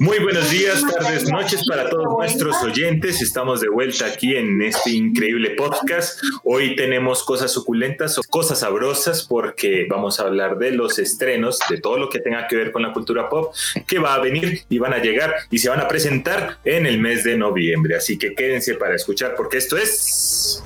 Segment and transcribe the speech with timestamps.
[0.00, 3.20] Muy buenos días, tardes, noches para todos nuestros oyentes.
[3.20, 6.22] Estamos de vuelta aquí en este increíble podcast.
[6.44, 11.98] Hoy tenemos cosas suculentas, cosas sabrosas, porque vamos a hablar de los estrenos, de todo
[11.98, 13.52] lo que tenga que ver con la cultura pop,
[13.88, 17.00] que va a venir y van a llegar y se van a presentar en el
[17.00, 17.96] mes de noviembre.
[17.96, 20.62] Así que quédense para escuchar, porque esto es...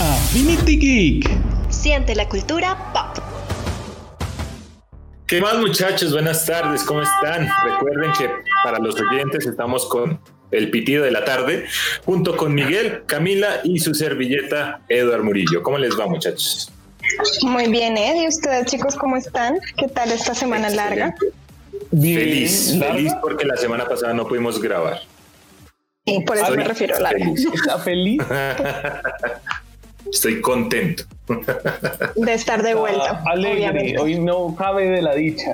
[0.00, 1.30] Affinity Geek.
[1.68, 3.33] Siente la cultura pop.
[5.26, 6.12] ¿Qué más muchachos?
[6.12, 7.48] Buenas tardes, ¿cómo están?
[7.64, 8.28] Recuerden que
[8.62, 10.20] para los oyentes estamos con
[10.50, 11.64] el pitido de la tarde,
[12.04, 15.62] junto con Miguel, Camila y su servilleta Eduard Murillo.
[15.62, 16.70] ¿Cómo les va muchachos?
[17.42, 18.22] Muy bien, ¿eh?
[18.22, 19.58] ¿Y ustedes chicos cómo están?
[19.78, 21.14] ¿Qué tal esta semana larga?
[21.90, 25.00] Feliz, feliz porque la semana pasada no pudimos grabar.
[26.04, 27.26] Sí, por eso me refiero a larga.
[27.54, 28.22] ¿Está feliz?
[30.14, 31.02] Estoy contento.
[32.14, 33.20] De estar de vuelta.
[33.26, 33.98] Ah, alegre, obviamente.
[33.98, 35.50] hoy no cabe de la dicha.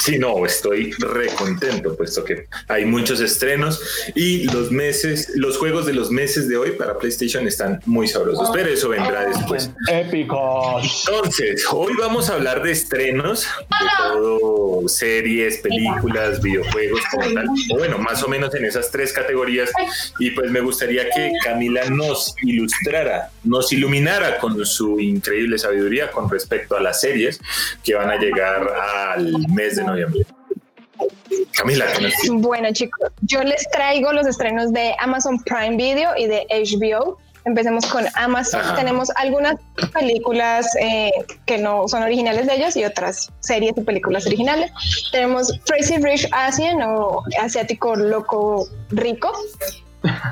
[0.00, 3.82] Sí, no, estoy re contento, puesto que hay muchos estrenos
[4.14, 8.50] y los meses, los juegos de los meses de hoy para PlayStation están muy sabrosos,
[8.52, 9.70] pero eso vendrá después.
[9.90, 11.04] Épicos.
[11.06, 17.98] Entonces, hoy vamos a hablar de estrenos, de todo, series, películas, videojuegos, como tal, bueno,
[17.98, 19.70] más o menos en esas tres categorías.
[20.18, 26.30] Y pues me gustaría que Camila nos ilustrara, nos iluminara con su increíble sabiduría con
[26.30, 27.38] respecto a las series
[27.84, 28.66] que van a llegar
[29.04, 30.26] al mes de noviembre.
[31.52, 31.86] Camila.
[32.32, 37.18] Bueno chicos, yo les traigo los estrenos de Amazon Prime Video y de HBO.
[37.46, 38.60] Empecemos con Amazon.
[38.60, 38.76] Ajá.
[38.76, 39.56] Tenemos algunas
[39.94, 41.10] películas eh,
[41.46, 44.70] que no son originales de ellos y otras series y películas originales.
[45.10, 49.32] Tenemos Crazy Rich Asian o Asiático Loco Rico.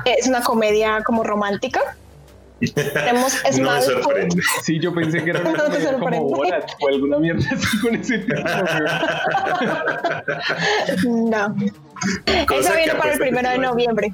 [0.05, 1.97] Es una comedia como romántica.
[2.59, 4.41] Tenemos No me Small sorprende.
[4.63, 5.51] Sí, yo pensé que era una
[5.91, 6.23] No como.
[6.29, 8.35] Borat o alguna mierda así con ese tipo.
[11.05, 11.55] No.
[12.47, 14.13] Cosa que viene para el primero de noviembre.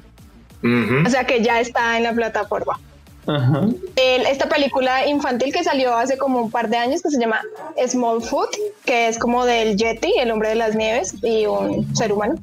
[0.62, 1.06] Ujú.
[1.06, 2.78] O sea que ya está en la plataforma.
[3.26, 3.62] Ajá.
[3.96, 7.40] El- esta película infantil que salió hace como un par de años que se llama
[7.88, 8.50] Small Foot,
[8.84, 12.36] que es como del Yeti, el hombre de las nieves y un ser humano.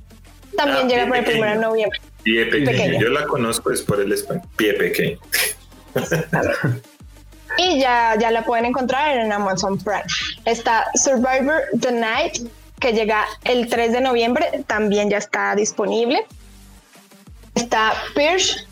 [0.58, 1.70] También Ah, llega para el primero de pequeño.
[1.70, 2.00] noviembre.
[2.24, 2.66] Pie pequeño.
[2.72, 3.00] Pequeño.
[3.02, 4.44] Yo la conozco es por el español.
[4.56, 5.18] Pie pequeño.
[7.58, 10.04] Y ya, ya la pueden encontrar en Amazon Prime.
[10.46, 12.50] Está Survivor The Night,
[12.80, 16.26] que llega el 3 de noviembre, también ya está disponible.
[17.54, 18.66] Está Pierce,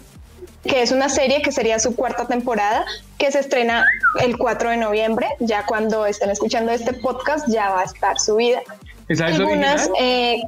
[0.64, 2.84] que es una serie que sería su cuarta temporada,
[3.20, 3.86] que se estrena
[4.20, 5.28] el 4 de noviembre.
[5.40, 8.62] Ya cuando estén escuchando este podcast, ya va a estar subida.
[9.08, 9.96] ¿Esa es Algunas, original?
[10.00, 10.42] eh,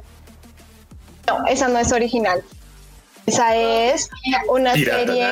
[1.28, 2.42] no, esa no es original.
[3.26, 4.10] Esa es
[4.48, 4.98] una Pirata.
[4.98, 5.30] serie.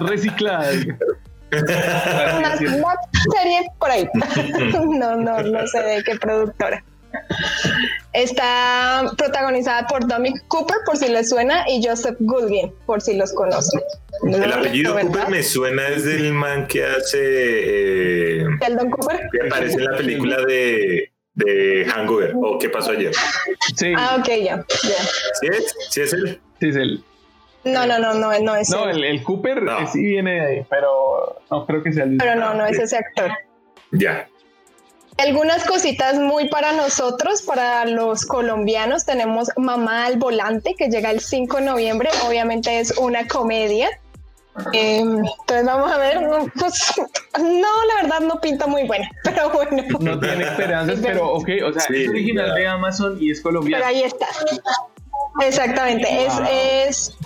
[0.00, 0.70] Reciclada.
[1.50, 4.08] una, serie por ahí.
[4.90, 6.82] no, no, no sé de qué productora.
[8.12, 13.32] Está protagonizada por Dominic Cooper, por si les suena, y Joseph Goodwin, por si los
[13.32, 13.80] conocen.
[14.26, 14.98] El apellido.
[14.98, 18.40] Cooper me suena, es del man que hace.
[18.40, 19.28] eh, Sheldon Cooper.
[19.32, 23.12] que aparece en la película de, de Hangover o ¿Qué pasó ayer?
[23.76, 24.64] Sí, Ah, ok, ya, ya.
[25.40, 25.74] ¿Sí es?
[25.90, 26.40] ¿Sí es él?
[26.60, 27.04] sí es él.
[27.64, 28.96] No, no, no, no, no es No, él.
[28.98, 29.78] el, el Cooper No.
[29.80, 32.78] eh, sí viene de ahí, pero no creo que sea el Pero no, no es
[32.78, 33.30] ese actor.
[33.92, 34.28] Ya.
[35.16, 41.20] Algunas cositas muy para nosotros, para los colombianos, tenemos Mamá al Volante, que llega el
[41.20, 42.10] 5 de noviembre.
[42.26, 43.88] Obviamente es una comedia.
[44.72, 46.22] Eh, entonces vamos a ver.
[46.22, 46.92] no, Pues,
[47.40, 49.82] no, la verdad no pinta muy buena, pero bueno.
[50.00, 52.54] No tiene esperanzas, pero ok, o sea, Sí, es original ya.
[52.54, 53.84] de Amazon y es Pero colombiano.
[53.84, 54.26] ahí está.
[55.40, 56.06] Exactamente.
[56.26, 56.46] Es, Wow.
[56.50, 57.16] es,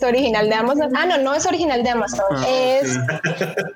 [0.00, 0.90] es original de Amazon.
[0.96, 2.24] Ah, no, no es original de Amazon.
[2.36, 2.98] Ah, es, sí.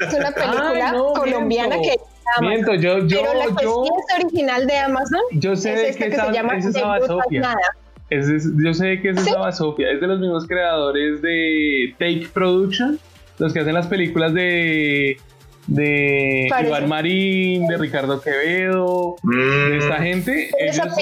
[0.00, 1.88] es una película Ay, no, colombiana miento.
[1.88, 2.00] que es
[2.36, 2.48] Amazon.
[2.48, 5.81] Miento, yo, yo, pero la que yo, sí es original de Amazon yo sé es
[5.91, 6.81] esta que que esa, se llama esa es De
[8.18, 9.30] Es- es- yo sé que es ¿Sí?
[9.30, 9.90] Ava Sofía.
[9.92, 12.98] Es de los mismos creadores de Take Production,
[13.38, 15.16] los que hacen las películas de
[15.68, 16.68] de Parece.
[16.70, 20.50] Iván Marín, de Ricardo Quevedo, de esta Mm, gente.
[20.58, 20.96] Esa Ellos-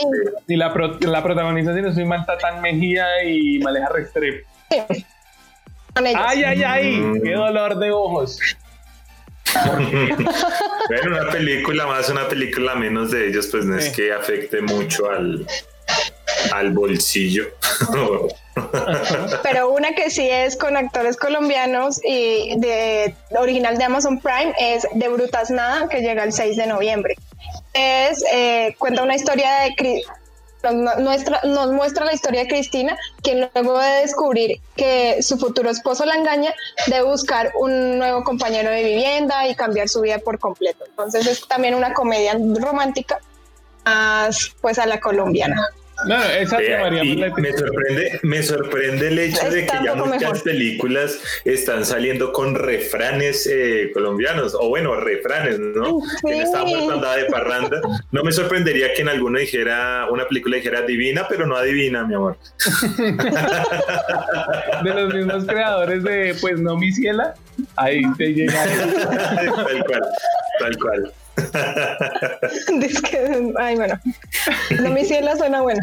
[0.47, 4.47] y la, pro- la protagoniza, si no soy mal, Tatán Mejía y Maleja Restrepo.
[5.95, 6.97] ¡Ay, ay, ay!
[6.99, 7.23] Mm.
[7.23, 8.39] ¡Qué dolor de ojos!
[10.89, 13.93] Bueno, una película más, una película menos de ellos, pues no es Sí.
[13.97, 15.47] que afecte mucho al,
[16.53, 17.45] al bolsillo.
[19.43, 24.87] Pero una que sí es con actores colombianos y de original de Amazon Prime es
[24.95, 27.17] De Brutas Nada, que llega el 6 de noviembre.
[27.73, 30.03] Es, eh, cuenta una historia de...
[30.75, 35.71] Nos muestra, nos muestra la historia de Cristina, quien luego de descubrir que su futuro
[35.71, 36.53] esposo la engaña,
[36.87, 40.85] debe buscar un nuevo compañero de vivienda y cambiar su vida por completo.
[40.87, 43.21] Entonces es también una comedia romántica
[43.87, 45.67] más pues a la colombiana.
[46.07, 49.95] No, esa Vea, llamaríamos y la me sorprende, me sorprende el hecho de que ya
[49.95, 50.43] muchas mejor.
[50.43, 56.01] películas están saliendo con refranes eh, colombianos, o bueno, refranes, ¿no?
[56.01, 56.29] Sí.
[56.29, 57.81] En esta muerta andaba de parranda.
[58.13, 62.15] No me sorprendería que en alguno dijera, una película dijera divina, pero no adivina, mi
[62.15, 62.37] amor.
[64.85, 67.35] de los mismos creadores de Pues no mi ciela.
[67.77, 68.65] Ahí te llega.
[68.65, 70.03] tal cual,
[70.59, 71.13] tal cual.
[73.59, 73.99] Ay, bueno,
[74.83, 75.81] no mi cielo suena bueno.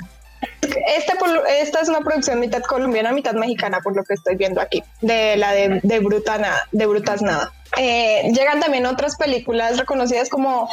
[1.19, 4.83] Por- esta es una producción mitad colombiana, mitad mexicana, por lo que estoy viendo aquí,
[5.01, 7.51] de la de, de, Bruta Na- de Brutas Nada.
[7.77, 10.69] Eh, llegan también otras películas reconocidas como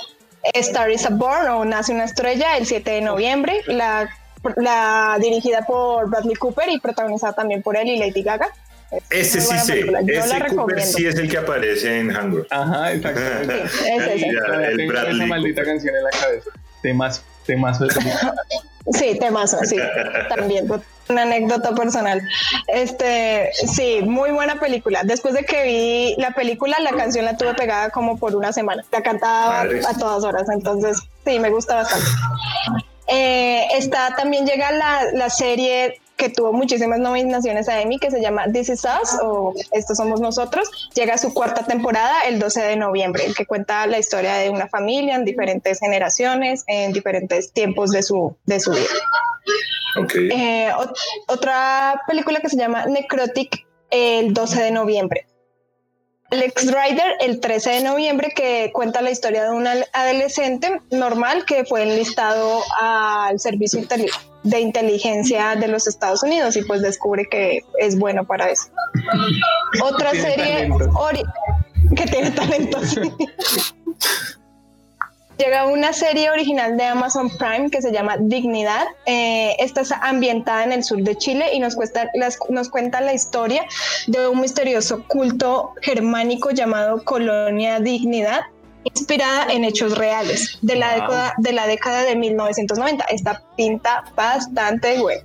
[0.52, 4.08] Star is a Born o Nace una estrella el 7 de noviembre, la,
[4.56, 8.48] la dirigida por Bradley Cooper y protagonizada también por él y Lady Gaga.
[9.10, 10.82] Es Ese sí sé, ese Cooper recomiendo.
[10.84, 12.46] sí es el que aparece en Hangover.
[12.50, 13.68] Ajá, exactamente.
[13.68, 14.18] Sí, es ese.
[14.20, 15.72] Ya, el tengo Bradley esa maldita Cooper.
[15.74, 16.50] canción en la cabeza.
[16.82, 17.94] Temazo, temazo de.
[18.92, 19.78] Sí, temazo, sí,
[20.28, 20.68] también
[21.08, 22.20] una anécdota personal.
[22.66, 25.00] Este, sí, muy buena película.
[25.04, 28.84] Después de que vi la película, la canción la tuve pegada como por una semana.
[28.92, 29.86] La cantaba Madres.
[29.86, 32.06] a todas horas, entonces sí, me gusta bastante.
[33.06, 38.20] Eh, está también llega la, la serie que tuvo muchísimas nominaciones a Emmy que se
[38.20, 40.68] llama This Is Us o Estos Somos Nosotros.
[40.94, 44.68] Llega a su cuarta temporada el 12 de noviembre, que cuenta la historia de una
[44.68, 48.84] familia en diferentes generaciones, en diferentes tiempos de su, de su vida.
[50.00, 50.14] Ok.
[50.16, 50.94] Eh, ot-
[51.28, 55.26] otra película que se llama Necrotic el 12 de noviembre.
[56.30, 61.64] Alex Rider el 13 de noviembre que cuenta la historia de un adolescente normal que
[61.64, 64.10] fue enlistado al servicio inteli-
[64.44, 68.68] de inteligencia de los Estados Unidos y pues descubre que es bueno para eso.
[69.82, 70.70] Otra serie
[71.96, 72.78] que tiene talento.
[75.36, 78.84] Llega una serie original de Amazon Prime que se llama Dignidad.
[79.04, 83.00] Eh, esta es ambientada en el sur de Chile y nos, cuesta, las- nos cuenta
[83.00, 83.64] la historia
[84.06, 88.42] de un misterioso culto germánico llamado Colonia Dignidad,
[88.84, 91.00] inspirada en hechos reales de la, Wow.
[91.02, 93.04] década, de la década de 1990.
[93.10, 95.22] Esta pinta bastante buena.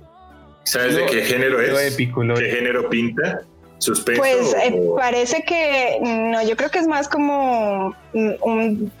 [0.64, 1.92] ¿Sabes de qué género es?
[1.94, 3.40] épico, ¿Qué género pinta?
[3.78, 4.20] ¿Suspenso?
[4.20, 8.92] Pues eh, parece que no, yo creo que es más como un, un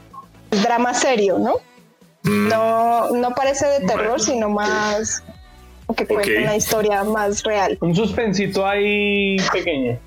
[0.62, 1.54] drama serio, ¿no?
[2.22, 5.22] Mm, No, no parece de terror, Bueno, sino más
[5.96, 6.38] que cuenta Ok.
[6.44, 7.76] una historia más real.
[7.80, 9.98] Un suspensito ahí pequeño.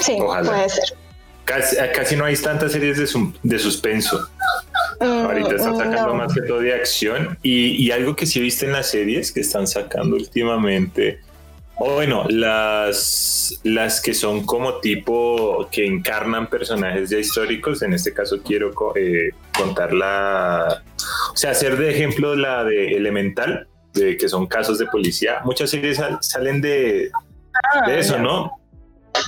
[0.00, 0.48] Sí, Ojalá.
[0.50, 0.84] puede ser.
[1.44, 4.28] Casi, casi no hay tantas series de, de suspenso.
[5.00, 6.14] Mm, Ahorita están sacando no.
[6.14, 7.38] más que todo de acción.
[7.42, 11.20] Y, y algo que sí viste en las series que están sacando últimamente.
[11.76, 17.82] O bueno, las, las que son como tipo que encarnan personajes ya históricos.
[17.82, 20.82] En este caso quiero eh, contar la.
[21.32, 25.40] O sea, hacer de ejemplo la de Elemental, de que son casos de policía.
[25.44, 27.10] Muchas series sal- salen de,
[27.72, 28.52] Ah, de eso, ¿no?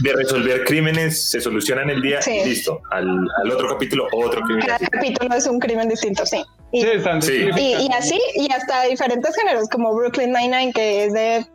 [0.02, 2.40] De resolver crímenes, se solucionan el día, Sí.
[2.44, 2.80] listo.
[2.90, 3.06] Al,
[3.42, 4.66] al otro capítulo, otro crimen.
[4.66, 6.42] Cada capítulo es un crimen distinto, sí.
[6.72, 7.48] Y, Sí, están Sí.
[7.56, 11.46] y, y así, y hasta diferentes géneros, como Brooklyn Nine-Nine, que es de,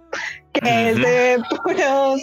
[0.53, 2.21] que es de puros.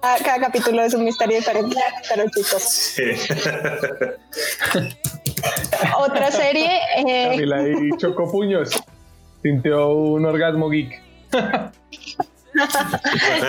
[0.00, 1.76] Cada, cada capítulo es un misterio diferente,
[2.08, 2.68] pero chistoso.
[2.68, 3.02] Sí.
[5.98, 8.70] Otra serie, eh, Camila ahí chocó puños.
[9.42, 11.02] Sintió un orgasmo geek.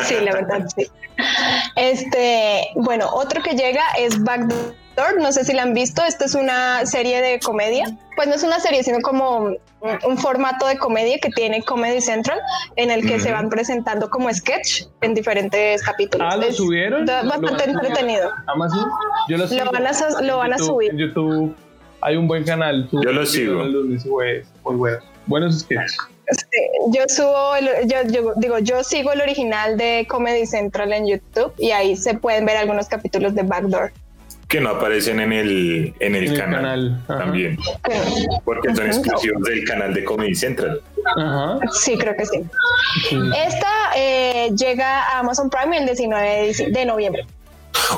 [0.05, 0.87] sí, la verdad, sí.
[1.75, 4.75] Este, bueno, otro que llega es Backdoor.
[5.19, 6.03] No sé si la han visto.
[6.03, 7.85] Esta es una serie de comedia.
[8.17, 12.37] Pues no es una serie, sino como un, formato de comedia que tiene Comedy Central,
[12.75, 16.27] en el que se van presentando como sketch en diferentes capítulos.
[16.29, 17.05] Ah, ¿lo Es subieron?
[17.05, 18.29] ¿Lo Bastante entretenido.
[18.47, 18.89] Amazon.
[19.29, 19.71] Yo lo, sigo.
[19.71, 20.91] van a lo van a YouTube- subir.
[20.91, 21.55] En YouTube
[22.01, 22.89] hay un buen canal.
[22.91, 23.63] Yo lo sigo.
[23.63, 24.97] Muy bueno.
[25.27, 25.97] Buenos sketches.
[26.31, 31.07] Sí, yo subo, el- yo, yo digo, yo sigo el original de Comedy Central en
[31.07, 33.91] YouTube y ahí se pueden ver algunos capítulos de Backdoor.
[34.47, 37.17] que no aparecen en el, en el En el canal, canal, ajá.
[37.19, 37.57] también,
[38.43, 40.81] porque son exclusivos del canal de Comedy Central.
[41.17, 41.59] Ajá.
[41.71, 42.39] Sí, creo que sí.
[43.09, 43.15] Sí.
[43.47, 47.25] Esta eh, llega a Amazon Prime el 19 de, noviembre.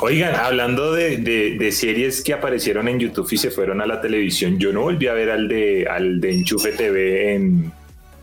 [0.02, 4.00] Oigan, hablando de, de- de series que aparecieron en YouTube y se fueron a la
[4.02, 7.72] televisión, yo no volví a ver al de, al de Enchufe TV en,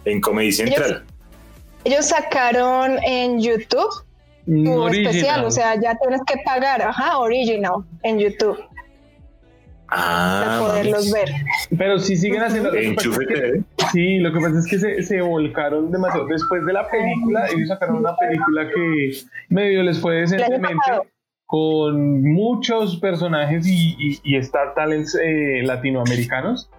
[0.06, 1.03] en Comedy Central.
[1.84, 3.89] Ellos sacaron en YouTube
[4.48, 5.08] Un su original.
[5.15, 8.58] especial, o sea, ya tienes que pagar, ajá, original en YouTube
[9.89, 11.29] para Ah, poderlos ver.
[11.75, 12.72] Pero sí siguen haciendo.
[12.72, 13.63] que- TV.
[13.91, 16.27] Sí, lo que pasa es que se, se volcaron demasiado.
[16.27, 19.12] Después de la película, ellos sacaron una película que
[19.50, 20.77] medio les fue decentemente
[21.48, 26.70] con muchos personajes y, y- y Star Talents eh, latinoamericanos.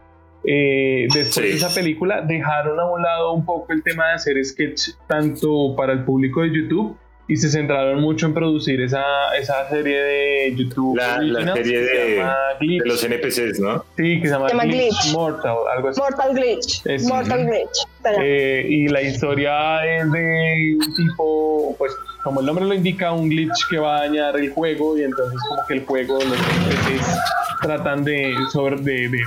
[0.45, 1.43] Eh, después Sí.
[1.43, 5.75] de esa película dejaron a un lado un poco el tema de hacer sketch tanto
[5.77, 6.97] para el público de YouTube
[7.29, 9.05] y se centraron mucho en producir esa,
[9.39, 10.97] esa serie de YouTube.
[10.97, 12.83] La, la serie que se de, llama Glitch.
[12.83, 13.85] de los NPCs, ¿no?
[13.97, 15.13] Sí, que se llama, Se llama Glitch, Glitch.
[15.15, 16.01] Mortal, algo así.
[16.01, 16.87] Mortal Glitch.
[16.87, 18.19] Es- Mortal Glitch.
[18.21, 21.93] Eh, y la historia es de un tipo, pues
[22.25, 25.39] como el nombre lo indica, un glitch que va a dañar el juego y entonces
[25.49, 27.17] como que el juego, los NPCs
[27.63, 29.19] tratan de, sobre, de, de, de,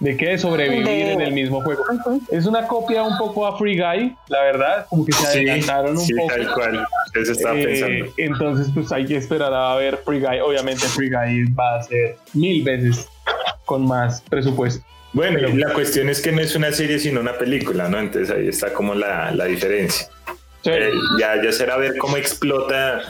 [0.00, 1.84] de qué, de sobrevivir De- en el mismo juego.
[2.30, 6.04] Es una copia un poco a Free Guy, la verdad, como que se adelantaron un
[6.04, 6.28] sí, poco.
[6.34, 6.86] tal cual.
[7.14, 8.12] Eso estaba Eh, pensando.
[8.16, 10.40] entonces, pues hay que esperar a ver Free Guy.
[10.40, 13.08] Obviamente, Free Guy va a ser mil veces
[13.64, 14.84] con más presupuesto.
[15.12, 17.98] Bueno, pero- la cuestión es que no es una serie sino una película, ¿no?
[17.98, 20.08] Entonces ahí está como la, la diferencia.
[20.62, 20.70] Sí.
[20.72, 20.90] Eh,
[21.20, 23.00] ya, ya será ver cómo explota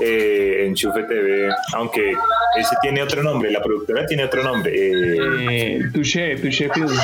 [0.00, 2.12] eh, Enchufe TV, aunque
[2.56, 4.72] ese tiene otro nombre, la productora tiene otro nombre.
[4.74, 7.00] Eh, Eh, Touché, Touché Films.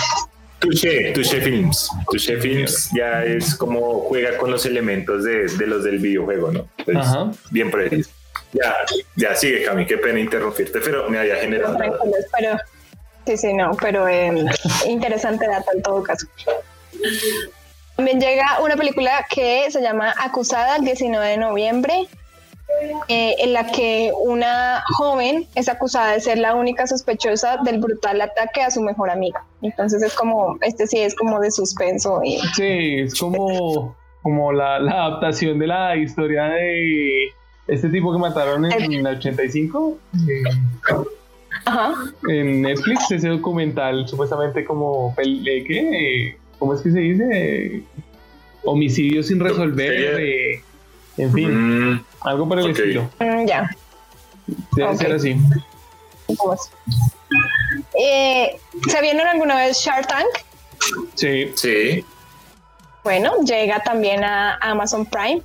[0.59, 1.89] Touché, Touché Films.
[2.11, 6.69] Touché Films ya es como juega con los elementos de, de los del videojuego, ¿no?
[6.79, 7.31] Entonces, Ajá.
[7.51, 7.89] bien por.
[8.53, 8.75] Ya,
[9.17, 11.77] ya sigue, Cami, qué pena interrumpirte, pero me había generado.
[11.77, 12.57] Tranquilos, pero
[13.27, 14.33] sí, sí, no, pero eh,
[14.87, 16.27] interesante dato en todo caso.
[17.97, 22.07] También llega una película que se llama Acusada el 19 de noviembre,
[23.09, 28.21] eh, en la que una joven es acusada de ser la única sospechosa del brutal
[28.21, 29.45] ataque a su mejor amiga.
[29.63, 34.79] Entonces es como, este sí es como de suspenso y Sí, es como, como la,
[34.79, 37.33] la adaptación de la historia de
[37.67, 40.43] este tipo que mataron en el 85 eh,
[41.65, 41.95] Ajá.
[42.29, 46.37] en Netflix, ese documental supuestamente como, eh, ¿qué?
[46.59, 47.83] ¿Cómo es que se dice?
[48.65, 50.63] Homicidio sin resolver, eh,
[51.17, 52.79] en fin, Mm, algo por el ok.
[52.79, 53.11] estilo.
[53.19, 53.71] Mm, ya.
[54.73, 55.37] Debe ser así.
[57.99, 60.27] Eh, ¿Se vieron alguna vez Shark Tank?
[61.15, 62.05] Sí, sí.
[63.03, 65.43] Bueno, llega también a Amazon Prime.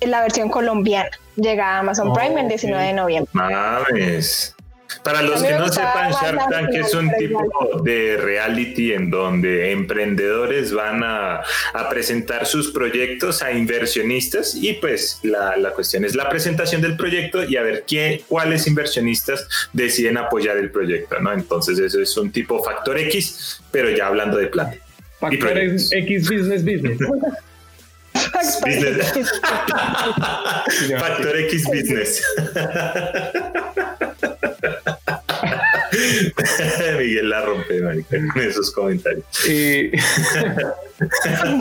[0.00, 1.10] Es la versión colombiana.
[1.36, 2.48] Llega a Amazon Prime el Ok.
[2.52, 3.30] 19 de noviembre.
[3.34, 4.54] Mames.
[5.02, 10.72] Para los que no sepan, Shark Tank es un tipo de reality en donde emprendedores
[10.72, 11.40] van a,
[11.72, 16.96] a presentar sus proyectos a inversionistas y pues la, la cuestión es la presentación del
[16.96, 21.32] proyecto y a ver qué, cuáles inversionistas deciden apoyar el proyecto, ¿no?
[21.32, 24.76] Entonces eso es un tipo factor X, pero ya hablando de plata.
[25.18, 26.98] factores X Business Business.
[28.32, 29.30] Business.
[31.00, 32.22] Factor X Business.
[36.98, 39.24] Miguel la rompe, marica, con esos comentarios.
[39.48, 39.90] Eh,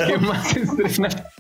[0.07, 1.31] ¿Qué más estrena?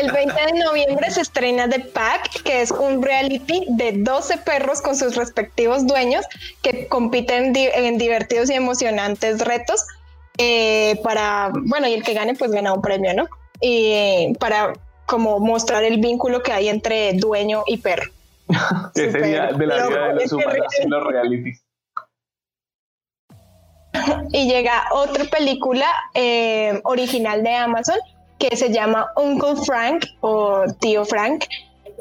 [0.00, 4.80] El 20 de noviembre se estrena The Pack, que es un reality de 12 perros
[4.80, 6.24] con sus respectivos dueños
[6.62, 9.84] que compiten en divertidos y emocionantes retos
[10.38, 13.28] eh, para, bueno, y el que gane pues gana un premio, ¿no?
[13.60, 14.72] Y eh, para
[15.06, 18.10] como mostrar el vínculo que hay entre dueño y perro.
[18.94, 21.62] Que sería de la vida de los humanos y los realities.
[24.32, 27.96] y llega otra película eh, original de Amazon
[28.38, 31.44] que se llama Uncle Frank o Tío Frank.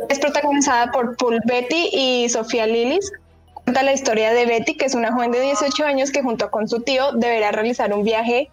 [0.09, 3.11] Es protagonizada por Paul Betty y Sofía Lillis.
[3.53, 6.67] Cuenta la historia de Betty, que es una joven de 18 años que junto con
[6.67, 8.49] su tío deberá realizar un viaje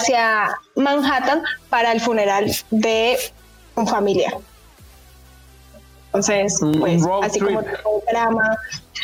[0.00, 3.16] hacia Manhattan para el funeral de
[3.76, 4.34] un familiar.
[6.06, 7.56] Entonces, pues, road así trip.
[7.82, 8.56] como drama,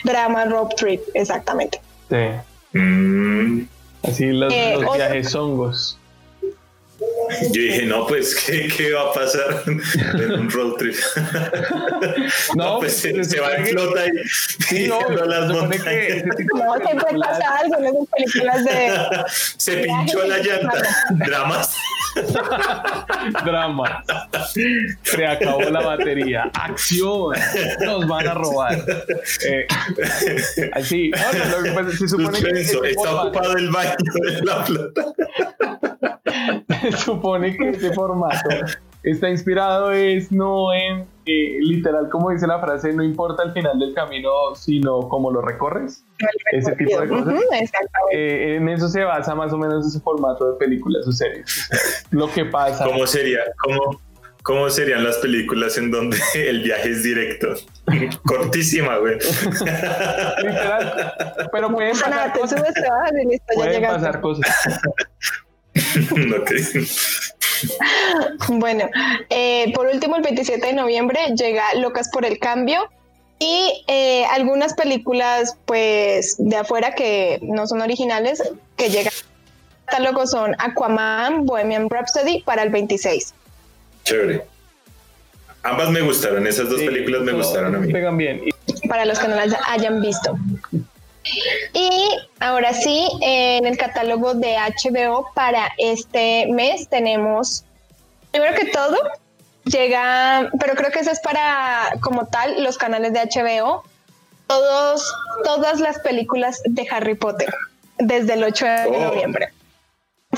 [0.04, 1.80] drama road trip, exactamente.
[2.08, 2.78] Sí.
[2.78, 3.66] Mm,
[4.02, 5.98] Así los, Eh, los viajes hongos.
[7.52, 10.94] yo dije, no, pues, ¿qué, qué va a pasar en un road trip?
[12.56, 14.10] No, pues se, se se va en que- flota y,
[14.68, 15.84] Sí, no, a las que montañas.
[15.84, 18.98] de No, siempre pasa algo en esas películas de...
[19.56, 20.82] Se pinchó la llanta.
[21.10, 21.74] Dramas.
[23.44, 24.04] Drama.
[25.02, 26.50] Se acabó la batería.
[26.54, 27.34] Acción.
[27.84, 28.84] Nos van a robar.
[29.46, 29.66] Eh,
[30.72, 31.10] así.
[31.10, 32.84] Lo que que se supone que Suspenso.
[32.84, 35.04] ese Está ocupado el baño de la flota.
[36.82, 38.48] se supone que este formato
[39.02, 43.78] está inspirado es no en eh, literal como dice la frase no importa el final
[43.78, 46.04] del camino sino cómo lo recorres
[46.52, 47.40] ese tipo de cosas.
[48.12, 51.68] Eh, en eso se basa más o menos ese formato de películas o series
[52.10, 53.40] lo que pasa ¿Cómo sería?
[53.62, 54.00] ¿Cómo,
[54.42, 57.54] ¿Cómo serían las películas en donde el viaje es directo?
[58.24, 59.14] Cortísima, güey.
[60.42, 61.14] literal
[61.52, 62.74] pero pueden Ana, pasar te cosas subes,
[63.22, 64.46] y listo, ya pueden pasar cosas
[66.40, 66.50] Ok.
[68.48, 68.88] Bueno,
[69.28, 72.88] eh, por último, el 27 de noviembre llega Locas por el Cambio
[73.38, 78.42] y eh, algunas películas, pues, de afuera que no son originales,
[78.76, 79.12] que llegan
[79.86, 83.34] catálogo son Aquaman, Bohemian Rhapsody para el 26.
[84.04, 84.44] Chévere.
[85.62, 87.92] Ambas me gustaron, esas dos Sí, películas me no, gustaron a mí.
[87.92, 88.40] Pegan bien.
[88.46, 90.36] Y- para los que no las hayan visto.
[91.72, 92.08] Y
[92.40, 97.64] ahora sí, en el catálogo de HBO para este mes tenemos,
[98.30, 98.96] primero que todo,
[99.64, 103.84] llega, pero creo que eso es para, como tal, los canales de HBO,
[104.46, 107.52] todos, todas las películas de Harry Potter,
[107.98, 109.00] desde el 8 de Oh.
[109.12, 109.48] noviembre.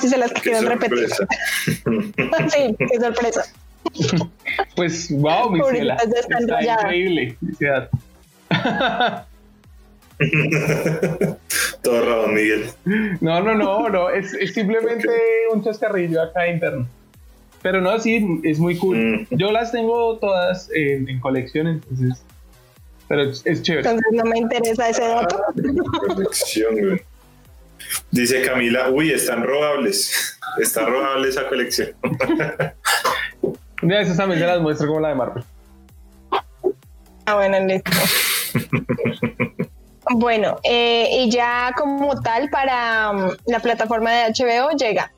[0.00, 1.08] Si se las quieren repetir.
[1.08, 2.48] sorpresa.
[2.50, 3.44] sí, qué sorpresa.
[4.74, 7.36] Pues, wow, mi ciela, está increíble.
[11.82, 12.66] Todo Rabón Miguel.
[13.20, 14.10] No, no, no, no.
[14.10, 15.08] Es, es simplemente
[15.52, 16.86] un chascarrillo acá interno.
[17.62, 18.96] Pero no, sí, es muy cool.
[18.96, 19.26] Mm.
[19.36, 22.24] Yo las tengo todas en, en colección, entonces.
[23.08, 23.88] Pero es, es chévere.
[23.88, 25.40] Entonces no me interesa ese dato.
[26.08, 27.02] Colección, güey.
[28.10, 30.38] Dice Camila, uy, están robables.
[30.58, 31.90] Está robable esa colección.
[33.82, 35.44] De esas también se las muestro como la de Marvel.
[37.26, 37.90] Ah, bueno, listo.
[40.14, 45.12] bueno, eh, y ya como tal para um, la plataforma de HBO llega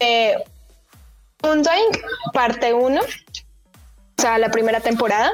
[0.00, 0.36] eh,
[1.42, 2.02] Undying,
[2.32, 5.30] parte 1, o sea, la primera temporada.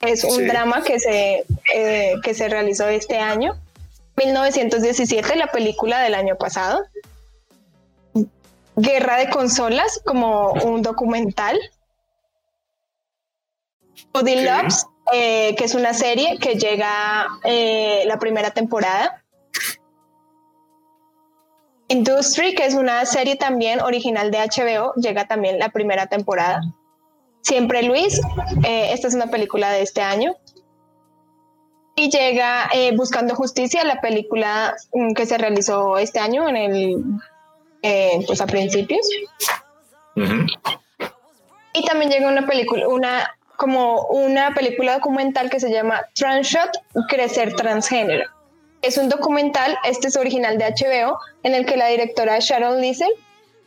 [0.00, 0.44] Es un Sí.
[0.46, 1.44] drama que se,
[1.74, 3.54] eh, que se realizó este año.
[4.16, 6.80] 1917, la película del año pasado.
[8.76, 11.58] Guerra de consolas, como un documental.
[14.12, 14.42] Body.
[14.42, 19.22] Loves, eh, que es una serie que llega eh, la primera temporada.
[21.88, 26.60] Industry, que es una serie también original de HBO, llega también la primera temporada.
[27.42, 28.20] Siempre Luis,
[28.64, 30.36] eh, esta es una película de este año.
[31.96, 37.04] Y llega Buscando Justicia, la película mm, que se realizó este año en el,
[38.26, 39.06] pues a principios.
[41.72, 43.28] Y también llega una película, una
[43.60, 46.70] como una película documental que se llama Transshot,
[47.10, 48.24] Crecer Transgénero.
[48.80, 53.10] Es un documental, este es original de HBO, en el que la directora Sharon Liesel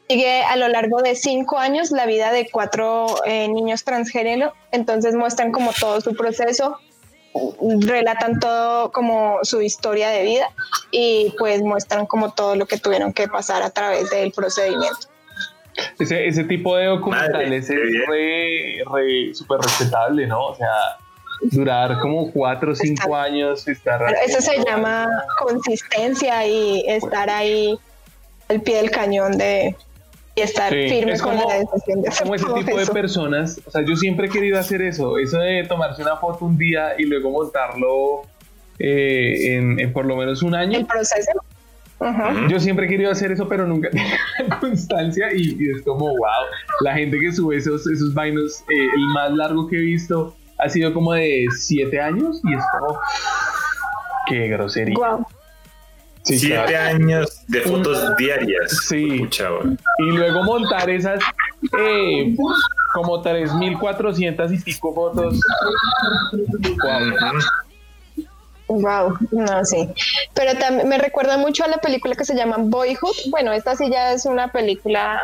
[0.10, 4.54] sigue a lo largo de cinco años la vida de cuatro eh, niños transgénero.
[4.72, 6.80] Entonces muestran como todo su proceso,
[7.82, 10.50] relatan todo como su historia de vida
[10.90, 15.13] y pues muestran como todo lo que tuvieron que pasar a través del procedimiento.
[16.00, 20.48] Ese, ese tipo de documentales Madre, es re, re súper respetable, ¿no?
[20.48, 20.70] O sea,
[21.52, 24.00] durar como cuatro o cinco años, estar.
[24.06, 25.08] Pero eso se llama
[25.40, 27.78] consistencia y estar ahí
[28.50, 29.76] al pie del cañón de
[30.36, 32.88] y estar Sí, firme es con como- la decisión de hacer como ese tipo de
[32.88, 36.58] personas, o sea, yo siempre he querido hacer eso, eso de tomarse una foto un
[36.58, 38.24] día y luego montarlo
[38.80, 40.80] eh, en, en por lo menos un año.
[40.80, 41.32] el proceso.
[42.50, 46.46] Yo siempre he querido hacer eso, pero nunca tenía constancia y, y es como, wow,
[46.82, 50.70] la gente que sube esos, esos vainos, eh, el más largo que he visto ha
[50.70, 53.00] sido como de siete años y es como,
[54.28, 55.20] qué grosería.
[56.24, 56.96] Sí, Siete claro.
[56.96, 58.86] años de fotos diarias.
[58.88, 59.28] Sí.
[59.98, 61.20] Y luego montar esas
[61.78, 62.34] eh,
[62.94, 65.38] como 3.400 y pico fotos.
[66.32, 67.40] Wow.
[68.68, 69.90] Wow, no, sí.
[70.34, 73.16] Pero también me recuerda mucho a la película que se llama Boyhood.
[73.30, 75.22] Bueno, esta sí ya es una película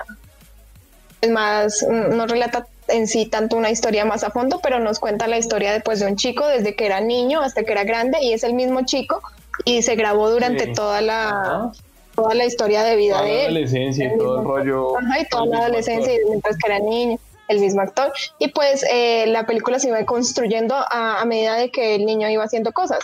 [1.22, 5.28] es más, no relata en sí tanto una historia más a fondo, pero nos cuenta
[5.28, 8.34] la historia después de un chico desde que era niño hasta que era grande y
[8.34, 9.22] es el mismo chico
[9.66, 10.74] y se grabó durante Sí.
[10.74, 11.72] toda la
[12.16, 13.46] toda la historia de vida Toda la de él.
[13.48, 14.98] adolescencia y todo el rollo.
[14.98, 16.26] Ajá, y toda la adolescencia actor.
[16.26, 18.12] y mientras que era niño, el mismo actor.
[18.40, 22.30] Y pues eh, la película se iba construyendo a, a medida de que el niño
[22.30, 23.00] iba haciendo cosas.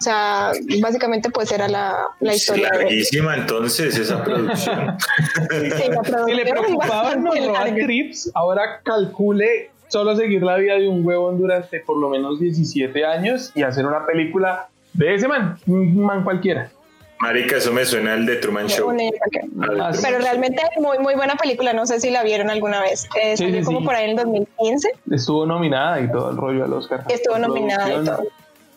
[0.00, 0.52] O sea,
[0.82, 4.96] básicamente pues era la, la Es historia de larguísima entonces esa producción.
[4.98, 10.56] Sí, la Si le producción preocupaba nos bastante robar trips, ahora calcule solo seguir la
[10.56, 15.14] vida de un huevón durante por lo menos 17 años y hacer una película de
[15.14, 16.70] ese man, un man cualquiera.
[17.20, 18.90] Marica, eso me suena al de Truman Show.
[18.92, 20.22] De Ah, Truman Pero Show.
[20.22, 23.06] realmente muy muy buena película, no sé si la vieron alguna vez.
[23.22, 23.84] Eh, Sí, salió sí, como sí.
[23.86, 24.88] por ahí en el 2015.
[25.12, 27.04] Estuvo nominada y todo el rollo al Oscar.
[27.08, 28.22] Estuvo nominada y todo.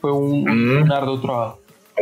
[0.02, 0.82] Fue un, Mm.
[0.84, 1.60] un arduo trabajo.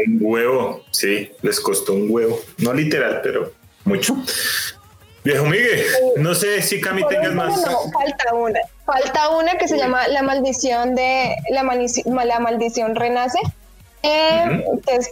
[0.08, 2.38] Un huevo, sí, les costó un huevo.
[2.58, 3.52] No literal, pero
[3.86, 4.16] mucho.
[5.24, 5.84] Viejo Miguel,
[6.18, 7.66] no sé si Cami tengas más.
[7.66, 8.60] no, falta una.
[8.86, 11.64] Falta una que se llama La maldición de la,
[12.26, 13.40] la maldición renace,
[14.04, 15.10] eh, que es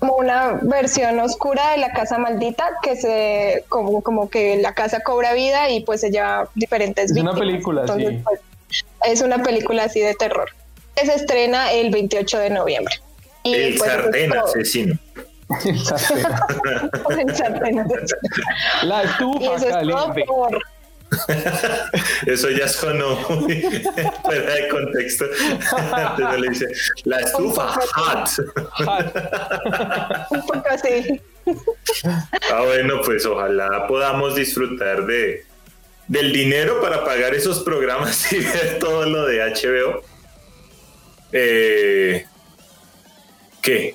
[0.00, 5.00] como una versión oscura de la casa maldita que se como, como que la casa
[5.00, 8.22] cobra vida y pues se lleva diferentes Es una película, Entonces, sí.
[8.24, 8.40] pues,
[9.04, 10.48] es una película así de terror.
[10.96, 12.94] Que se estrena el 28 de noviembre.
[13.42, 14.98] Y, El pues, sartén asesino.
[15.64, 16.26] El sartén.
[17.18, 17.86] El sartén.
[18.82, 20.58] La Y estufa eso es todo por
[22.26, 23.62] Eso ya sonó muy
[24.24, 25.24] fuera de contexto.
[25.24, 26.66] Entonces le dice,
[27.04, 28.28] la estufa hot.
[30.30, 31.20] un poco así.
[32.52, 35.44] Ah, bueno, pues ojalá podamos disfrutar de
[36.08, 40.02] del dinero para pagar esos programas y ver todo lo de HBO.
[41.32, 42.24] Eh,
[43.62, 43.94] ¿Qué?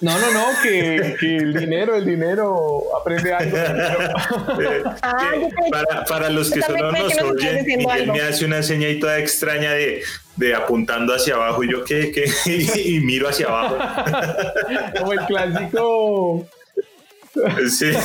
[0.00, 3.56] No, no, no, que, que el dinero, el dinero aprende algo.
[4.60, 8.12] Eh, Ah, que creí- para, para los que solo nos que oyen, Miguel algo.
[8.12, 10.02] me hace una seña toda extraña de,
[10.36, 12.30] de apuntando hacia abajo y yo qué, qué,
[12.84, 13.76] y miro hacia abajo.
[15.00, 16.46] Como el clásico.
[17.68, 17.86] Sí.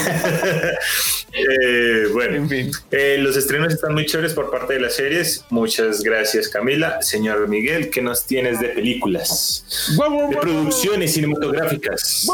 [1.35, 2.71] Eh, bueno, En fin.
[2.91, 5.43] eh, los estrenos están muy chéveres por parte de las series.
[5.49, 7.01] Muchas gracias, Camila.
[7.01, 9.95] Señor Miguel, ¿qué nos tienes de películas?
[9.97, 12.27] Guau, guau, De producciones cinematográficas.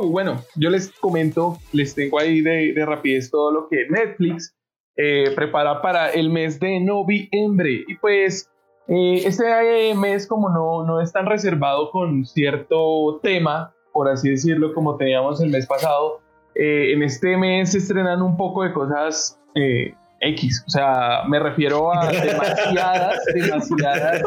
[0.00, 4.54] Bueno, yo les comento, les tengo ahí de, de rapidez todo lo que Netflix
[4.96, 7.84] eh, prepara para el mes de noviembre.
[7.86, 8.48] Y pues,
[8.88, 14.74] eh, este mes, como no, no es tan reservado con cierto tema, por así decirlo,
[14.74, 16.20] como teníamos el mes pasado,
[16.54, 20.64] eh, en este mes se estrenan un poco de cosas eh, X.
[20.66, 24.22] O sea, me refiero a demasiadas, demasiadas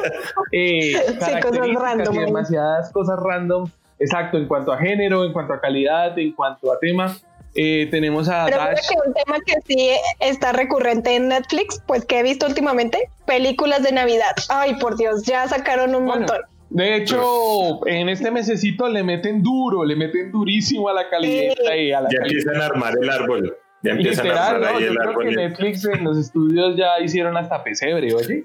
[0.51, 3.69] eh, cosas características random y demasiadas cosas random.
[3.99, 7.15] Exacto, en cuanto a género, en cuanto a calidad, en cuanto a tema.
[7.55, 8.87] Eh, tenemos a Pero creo Dash.
[8.87, 13.81] que un tema que sí está recurrente en Netflix, pues que he visto últimamente, películas
[13.83, 14.35] de Navidad.
[14.49, 16.41] Ay, por Dios, ya sacaron un Bueno, montón.
[16.69, 21.91] De hecho, en este mesecito le meten duro, le meten durísimo a la calidad y
[21.91, 22.23] a la Ya calidad.
[22.25, 23.55] empiezan a armar el árbol.
[23.83, 24.77] Ya empiezan a Literal, armar ¿no?
[24.77, 25.23] ahí Yo el creo árbol.
[25.29, 28.43] que Netflix en los estudios ya hicieron hasta pesebre, oye.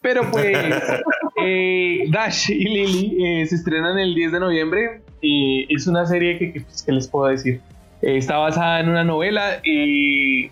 [0.00, 0.46] Pero pues,
[1.44, 6.38] eh, Dash y Lily eh, se estrenan el 10 de noviembre y es una serie
[6.38, 7.60] que, que, pues, ¿qué les puedo decir?
[8.02, 10.46] Eh, está basada en una novela y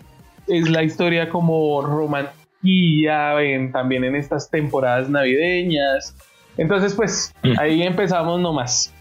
[0.47, 6.15] es la historia como romantilla en- también en estas temporadas navideñas.
[6.61, 7.53] Entonces, pues, Mm.
[7.59, 8.93] ahí empezamos nomás.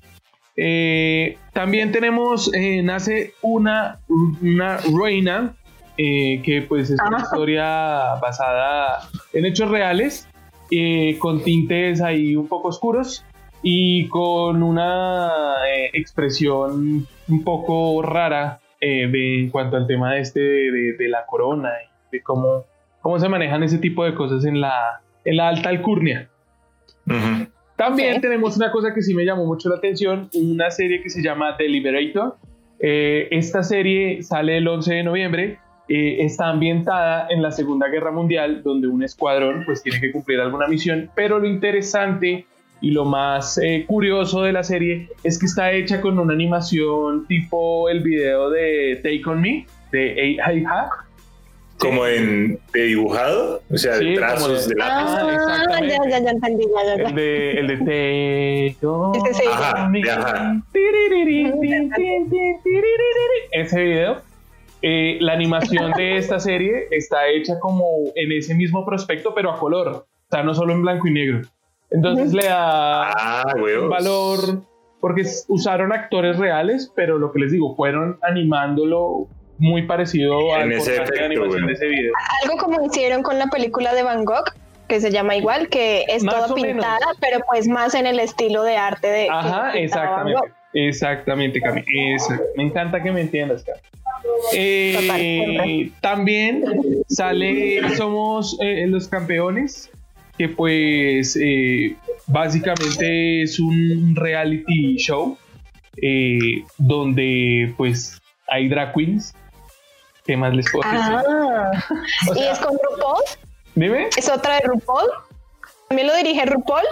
[0.56, 4.00] Eh, también tenemos, eh, nace una,
[4.42, 5.54] una reina,
[5.98, 7.22] eh, que pues es una Ah.
[7.22, 9.00] historia basada
[9.34, 10.26] en hechos reales,
[10.70, 13.24] eh, con tintes ahí un poco oscuros
[13.62, 15.30] y con una
[15.68, 20.92] eh, expresión un poco rara eh, de, en cuanto al tema de este de, de-
[20.94, 22.64] de la corona y de cómo,
[23.02, 26.29] cómo se manejan ese tipo de cosas en la, en la alta alcurnia.
[27.76, 28.20] También Sí.
[28.20, 31.56] tenemos una cosa que sí me llamó mucho la atención, una serie que se llama
[31.56, 32.36] The Liberator.
[32.78, 38.10] Eh, esta serie sale el 11 de noviembre, eh, está ambientada en la Segunda Guerra
[38.10, 42.46] Mundial, donde un escuadrón pues tiene que cumplir alguna misión, pero lo interesante
[42.82, 47.26] y lo más eh, curioso de la serie es que está hecha con una animación
[47.26, 51.06] tipo el video de Take On Me, de AI Hack.
[51.80, 55.10] Como en de dibujado, o sea, Sí, de trazos como de- de lápiz.
[55.10, 57.08] Ah, Ah, ya, ya, ya entendí, ya, ya, ya.
[57.08, 59.42] El de, el de On Ese.
[59.48, 60.62] Ajá, ajá.
[63.52, 64.22] Ese video.
[64.82, 69.58] eh, la animación de esta serie está hecha como en ese mismo prospecto, pero a
[69.58, 69.88] color.
[69.88, 71.42] O sea, no solo en blanco y negro.
[71.90, 74.62] Entonces le da Ah, un valor.
[75.00, 79.26] Porque usaron actores reales, pero lo que les digo, fueron animándolo
[79.60, 82.12] muy parecido al ese de animación de ese video.
[82.42, 84.52] Algo como hicieron con la película de Van Gogh,
[84.88, 86.72] que se llama igual, que es Más toda menos.
[86.72, 89.28] pintada, pero pues más en el estilo de arte de.
[89.30, 90.40] Ajá, exactamente.
[90.40, 90.50] Gogh.
[90.72, 91.82] Exactamente, Cami.
[92.56, 93.78] Me encanta que me entiendas, Cami.
[94.54, 96.64] Eh, Total, también
[97.08, 99.90] sale Somos eh, los Campeones,
[100.38, 101.96] que pues eh,
[102.26, 105.36] básicamente es un reality show
[106.02, 109.34] eh, donde pues hay drag queens.
[110.30, 111.12] ¿Qué más les puedo decir?
[111.12, 111.70] Ah,
[112.30, 113.22] O y es con RuPaul,
[113.74, 114.08] Dime.
[114.16, 115.10] es otra de RuPaul.
[115.88, 116.84] También lo dirige RuPaul.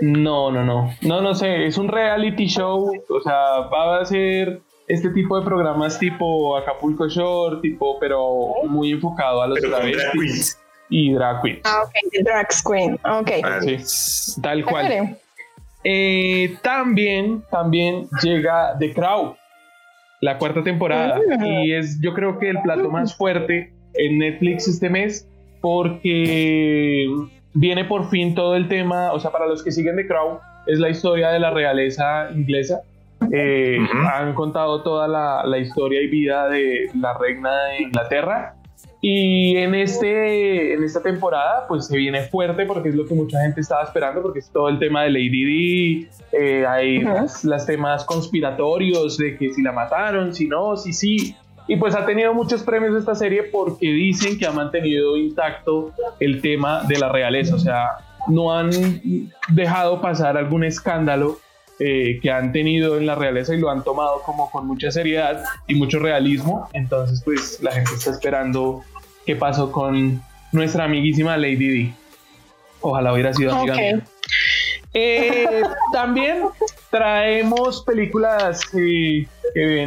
[0.00, 0.94] No, no, no.
[1.00, 1.66] No, no sé.
[1.66, 2.92] Es un reality show.
[3.08, 3.34] O sea,
[3.72, 9.48] va a ser este tipo de programas tipo Acapulco Shore, tipo, pero muy enfocado a
[9.48, 10.60] los travestis queens.
[10.88, 11.60] y drag queens.
[11.64, 12.94] Ah, ok, Drag Queen.
[12.94, 13.30] Ok.
[13.42, 15.18] Ah, Sí, tal cual.
[15.82, 19.36] Eh, también, también llega The Crow,
[20.24, 21.20] la cuarta temporada.
[21.38, 21.46] Ah.
[21.46, 25.28] Y es, yo creo que el plato más fuerte en Netflix este mes,
[25.60, 27.06] porque
[27.52, 29.12] viene por fin todo el tema.
[29.12, 32.80] O sea, para los que siguen The Crow, es la historia de la realeza inglesa.
[33.30, 33.78] Eh.
[34.14, 38.54] Han contado toda la, la historia y vida de la reina de Inglaterra.
[39.06, 43.38] Y en, este, en esta temporada, pues se viene fuerte porque es lo que mucha
[43.42, 47.02] gente estaba esperando, porque es todo el tema de Lady Di, eh, hay
[47.42, 51.36] las, temas conspiratorios de que si la mataron, si no, si sí.
[51.68, 56.40] Y pues ha tenido muchos premios esta serie porque dicen que ha mantenido intacto el
[56.40, 58.70] tema de la realeza, o sea, no han
[59.50, 61.36] dejado pasar algún escándalo
[61.78, 65.44] eh, que han tenido en la realeza y lo han tomado como con mucha seriedad
[65.66, 66.70] y mucho realismo.
[66.72, 68.82] Entonces, pues la gente está esperando
[69.26, 71.94] qué pasó con nuestra amiguísima Lady D.
[72.80, 73.76] Ojalá hubiera sido amiga
[74.94, 76.44] eh, también
[76.90, 79.26] traemos películas que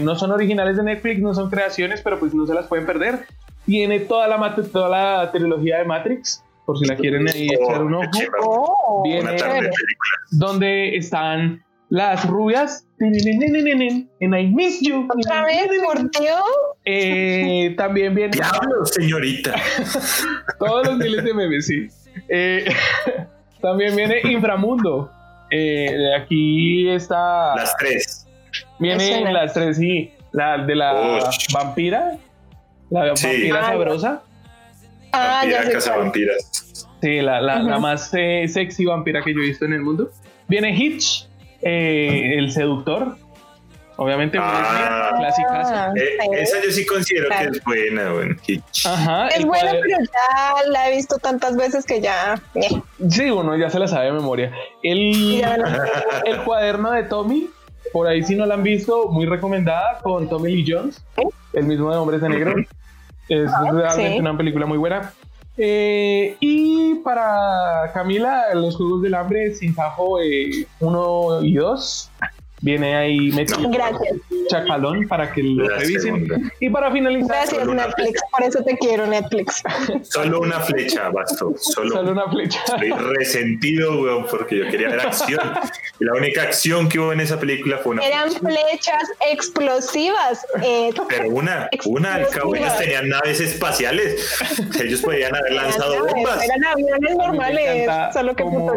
[0.02, 3.26] no son originales de Netflix, no son creaciones, pero pues no se las pueden perder.
[3.66, 7.84] Tiene toda la, toda la trilogía de Matrix, por si la quieren ahí oh, echar
[7.84, 8.10] un ojo.
[8.42, 9.38] Oh, Viene
[10.32, 15.08] donde están las rubias en I Miss You.
[15.10, 16.42] ¿Otra vez, por Dios?
[16.86, 18.32] Eh, también viene.
[18.32, 19.56] Diablo, señorita.
[20.60, 21.88] Todos los miles de memes, sí.
[22.30, 22.66] Eh,
[23.62, 25.12] también viene Inframundo.
[25.52, 27.56] Eh, aquí está.
[27.56, 28.28] Las tres.
[28.80, 30.12] Viene las tres, sí.
[30.32, 32.18] La de la vampira.
[32.90, 34.24] La vampira ah, sabrosa.
[35.12, 36.88] Ah, vampira, ya casa vampiras.
[37.02, 40.12] Sí, la, la, la más sexy vampira que yo he visto en el mundo.
[40.48, 41.27] Viene Hitch,
[41.62, 43.18] eh, el seductor.
[44.00, 45.92] Obviamente, ah, clásica.
[45.96, 48.36] Eh, esa yo sí considero que es buena, bueno.
[48.86, 52.40] Ajá, es buena, pero ya la he visto tantas veces que ya.
[52.54, 52.80] Eh.
[53.10, 54.52] Sí, uno ya se la sabe de memoria.
[54.84, 55.44] El,
[56.26, 57.50] el cuaderno de Tommy,
[57.92, 61.04] por ahí si no la han visto, muy recomendada con Tommy Lee Jones,
[61.54, 62.56] el mismo de Hombres de Negro.
[63.30, 65.12] Es ah, realmente una película muy buena.
[65.58, 70.20] Eh, y para Camila, los Juegos del Hambre, sin fajo
[70.80, 72.12] 1 y 2.
[72.68, 74.18] Viene ahí metido Gracias.
[74.50, 76.52] chacalón para que lo revisen.
[76.60, 77.48] Y para finalizar.
[77.48, 78.22] Gracias, Netflix.
[78.30, 79.64] Por eso te quiero, Netflix.
[80.02, 81.54] Solo una flecha, bastó.
[81.56, 82.60] Solo, una flecha.
[82.66, 85.40] Estoy resentido, weón, porque yo quería ver acción.
[86.02, 88.06] Y la única acción que hubo en esa película fue una.
[88.06, 90.46] Eran flechas explosivas.
[90.62, 94.38] Eh, Pero una, una, al cabo, ellos tenían naves espaciales.
[94.78, 96.44] Ellos podían haber lanzado bombas.
[96.44, 97.90] Eran aviones normales.
[98.12, 98.74] Solo que como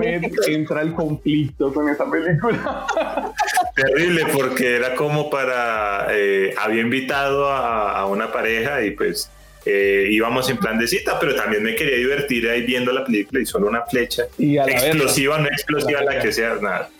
[0.46, 2.86] entra el conflicto con esa película.
[3.82, 6.08] Terrible, porque era como para.
[6.10, 9.30] Eh, había invitado a, una pareja y pues
[9.64, 13.40] eh, íbamos en plan de cita, pero también me quería divertir ahí viendo la película
[13.40, 14.24] y solo una flecha.
[14.38, 16.90] explosiva, no explosiva, la, que sea, nada.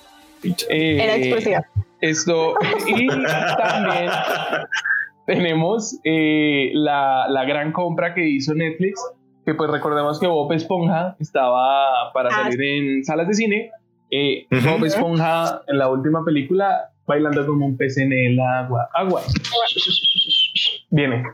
[0.42, 1.66] Eh, era explosiva.
[2.00, 2.54] Esto,
[2.86, 4.10] y también
[5.26, 9.00] tenemos la, la gran compra que hizo Netflix,
[9.44, 13.70] que pues recordemos que Bob Esponja estaba para ah, salir en salas de cine
[14.10, 18.88] eh, Bob Esponja en la última película bailando como un pez en el agua.
[18.94, 19.22] Agua.
[20.90, 21.24] Viene.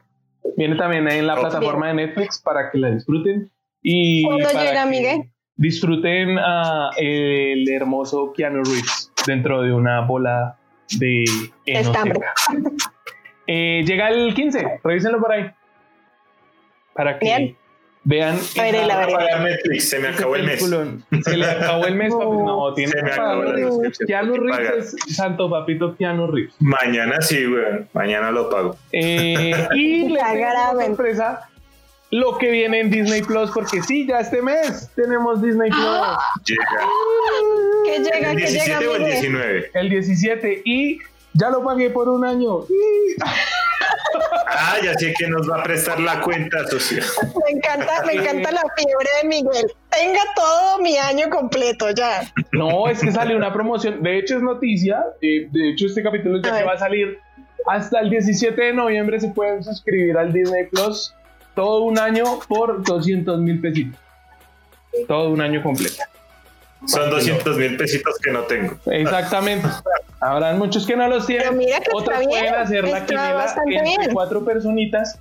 [0.57, 3.51] Viene también en la plataforma de Netflix para que la disfruten.
[3.83, 5.31] Y ¿Cuándo llega, Miguel?
[5.57, 10.59] Disfruten a el hermoso Keanu Reeves dentro de una bola
[10.99, 11.25] de
[11.67, 12.21] estambre.
[13.47, 15.51] Eh, llega el 15, revísenlo por ahí.
[16.95, 17.57] Para que
[18.09, 18.39] Vean.
[18.57, 20.65] A Netflix, se me acabó el mes.
[21.25, 23.43] Se le acabó el mes, no, tiene se me acabó
[24.07, 26.55] Keanu Reeves es santo papito Keanu Reeves.
[26.61, 27.85] Mañana sí, güey.
[27.95, 28.77] Mañana lo pago.
[28.93, 31.49] Eh, y le tengo sorpresa
[32.13, 36.17] lo que viene en Disney Plus, porque sí, ya este mes tenemos Disney Plus.
[36.45, 36.89] Llega.
[37.87, 38.31] ¿Qué llega?
[38.31, 39.71] ¿El 17 o el 19?
[39.75, 41.01] El 17 y
[41.33, 42.61] ya lo pagué por un año.
[44.59, 47.03] Ah, ya sé que nos va a prestar la cuenta, socio.
[47.45, 49.73] Me encanta, me encanta la fiebre de Miguel.
[49.91, 52.23] Tenga todo mi año completo ya.
[52.53, 54.03] No, es que sale una promoción.
[54.03, 55.05] De hecho, es noticia.
[55.21, 57.19] Eh, de hecho, este capítulo ya que va a salir
[57.67, 59.21] hasta el 17 de noviembre.
[59.21, 61.15] Se pueden suscribir al Disney Plus
[61.55, 64.01] todo un año por 200 mil pesitos.
[65.07, 66.03] Todo un año completo.
[66.87, 68.77] Son 200 mil pesitos que no tengo.
[68.87, 69.69] Exactamente.
[70.21, 71.57] Habrán muchos que no los tienen.
[71.57, 73.47] mira que Otros pueden hacer la quiniela
[73.95, 75.19] entre cuatro personitas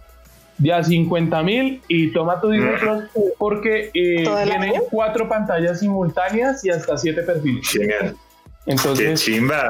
[0.58, 3.04] de a 50 mil y toma tu Disney Plus
[3.38, 7.68] porque eh, tienen cuatro pantallas simultáneas y hasta siete perfiles.
[7.70, 8.16] Genial.
[8.66, 9.70] Entonces, Qué chimba.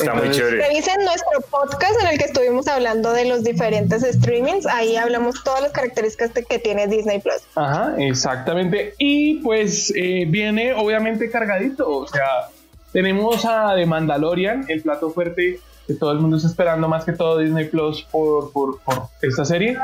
[0.00, 0.58] Está muy chévere.
[0.58, 4.66] Revisen nuestro podcast en el que estuvimos hablando de los diferentes streamings.
[4.66, 7.42] Ahí hablamos todas las características que tiene Disney Plus.
[7.54, 8.94] Ajá, exactamente.
[8.98, 11.88] Y pues eh, viene obviamente cargadito.
[11.88, 12.48] O sea,
[12.96, 17.12] tenemos a The Mandalorian, el plato fuerte que todo el mundo está esperando, más que
[17.12, 18.78] todo Disney Plus por, por,
[19.20, 19.76] esta serie.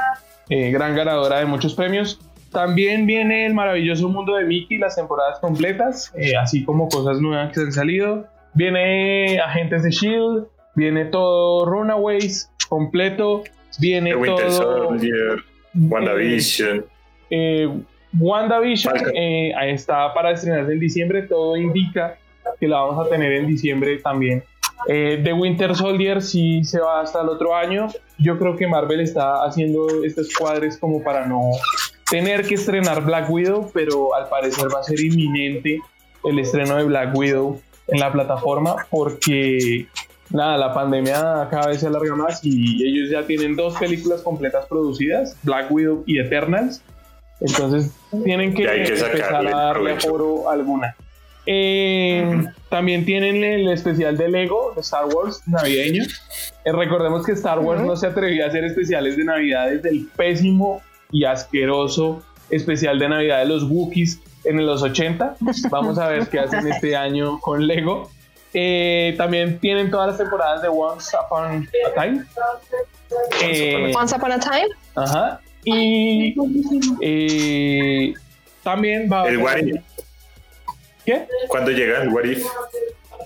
[0.48, 2.18] Eh, gran ganadora de muchos premios.
[2.53, 7.53] También viene el maravilloso mundo de Mickey, las temporadas completas, eh, así como cosas nuevas
[7.53, 8.29] que han salido.
[8.55, 13.44] Viene Agentes de Shield, viene todo Runaways completo,
[13.79, 14.96] viene todo
[15.75, 16.87] WandaVision.
[17.29, 17.68] Eh,
[18.18, 21.22] WandaVision eh, está para estrenarse en diciembre.
[21.25, 22.16] Todo indica
[22.62, 24.44] que la vamos a tener en diciembre también.
[24.87, 27.88] Eh, The Winter Soldier sí se va hasta el otro año.
[28.18, 31.40] Yo creo que Marvel está haciendo estos cuadres como para no
[32.09, 35.81] tener que estrenar Black Widow, pero al parecer va a ser inminente
[36.22, 39.88] el estreno de Black Widow en la plataforma porque
[40.31, 44.66] nada, la pandemia cada vez se alarga más y ellos ya tienen dos películas completas
[44.66, 46.81] producidas, Black Widow y Eternals.
[47.40, 47.90] Entonces
[48.22, 50.94] tienen que, empezar a darle foro alguna.
[51.46, 56.05] Eh, también tienen el especial de Lego de Star Wars navideño.
[56.64, 60.07] Eh, recordemos que Star Wars no se atrevía a hacer especiales de Navidad desde el
[60.16, 65.37] pésimo y asqueroso especial de Navidad de los Wookiees en los 80.
[65.70, 68.11] Vamos a ver qué hacen este año con Lego.
[68.55, 72.24] Eh, también tienen todas las temporadas de Once Upon a Time.
[73.96, 74.68] Once Upon a Time.
[74.94, 75.40] Ajá.
[75.64, 76.35] Y
[78.62, 79.83] también va a haber.
[81.05, 81.27] ¿Qué?
[81.49, 82.47] ¿Cuándo llega el What If?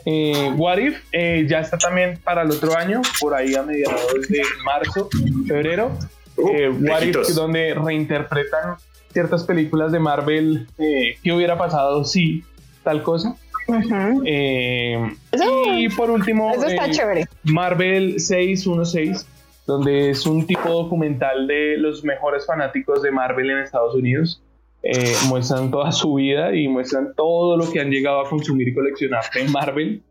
[0.05, 4.29] Eh, What If eh, ya está también para el otro año, por ahí a mediados
[4.29, 5.09] de marzo,
[5.47, 5.99] febrero.
[6.37, 8.77] Uh, eh, What If, donde reinterpretan
[9.13, 10.69] ciertas películas de Marvel.
[10.77, 12.45] ¿Qué hubiera pasado si
[12.83, 13.37] tal cosa?
[14.25, 16.53] y por último,
[17.43, 19.27] Marvel 616,
[19.67, 24.41] donde es un tipo documental de los mejores fanáticos de Marvel en Estados Unidos.
[24.89, 28.75] Eh, muestran toda su vida y muestran todo lo que han llegado a consumir y
[28.75, 30.03] coleccionar en Marvel.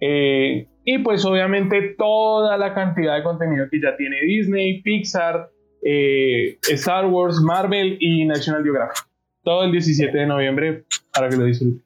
[0.00, 5.48] Eh, y pues obviamente toda la cantidad de contenido que ya tiene Disney, Pixar,
[5.80, 9.06] eh, Star Wars, Marvel y National Geographic.
[9.44, 10.84] Todo el 17 de noviembre
[11.14, 11.82] para que lo disfruten.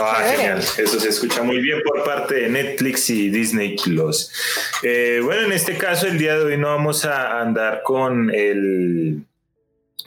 [0.00, 0.58] Ah, genial.
[0.58, 4.32] Eso se escucha muy bien por parte de Netflix y Disney Plus.
[5.24, 9.24] bueno, en este caso, el día de hoy no vamos a andar con el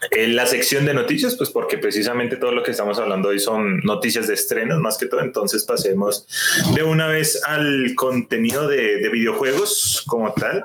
[0.10, 3.78] en la sección de noticias, pues porque precisamente todo lo que estamos hablando hoy son
[3.82, 6.28] noticias de estrenos más que todo, entonces pasemos
[6.74, 10.64] de una vez al contenido de, videojuegos como tal.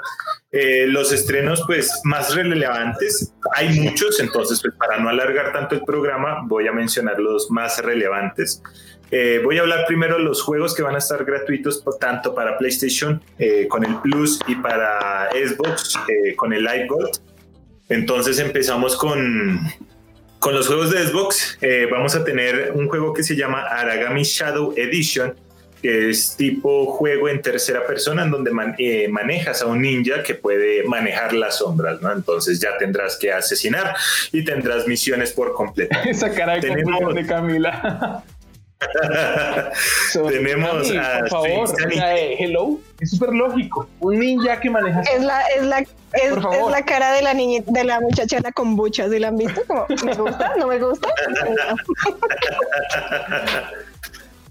[0.52, 5.82] Eh, los estrenos pues más relevantes, hay muchos, entonces pues para no alargar tanto el
[5.82, 8.62] programa voy a mencionar los más relevantes.
[9.10, 12.56] Eh, voy a hablar primero de los juegos que van a estar gratuitos tanto para
[12.56, 15.94] PlayStation eh, con el Plus y para Xbox
[16.36, 17.35] con el Live Gold.
[17.88, 19.60] Entonces empezamos con,
[20.38, 21.58] con los juegos de Xbox.
[21.60, 25.34] Eh, vamos a tener un juego que se llama Aragami Shadow Edition,
[25.80, 30.34] que es tipo juego en tercera persona en donde eh, manejas a un ninja que
[30.34, 32.12] puede manejar las sombras, ¿no?
[32.12, 33.94] Entonces ya tendrás que asesinar
[34.32, 35.96] y tendrás misiones por completo.
[36.04, 36.74] Esa cara de,
[37.14, 38.24] de Camila.
[40.28, 43.88] Tenemos a por favor, eh, hello, es súper lógico.
[44.00, 45.00] Un ninja que maneja.
[45.02, 45.88] Es la, es la, es,
[46.70, 49.62] la cara de la niña, de la muchacha la kombucha, ¿sí la han visto?
[49.66, 50.52] Como, ¿me gusta?
[50.58, 51.08] ¿No me gusta?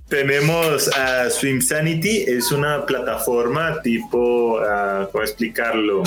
[0.10, 6.04] Tenemos a Swim Sanity, es una plataforma tipo, uh, ¿cómo explicarlo?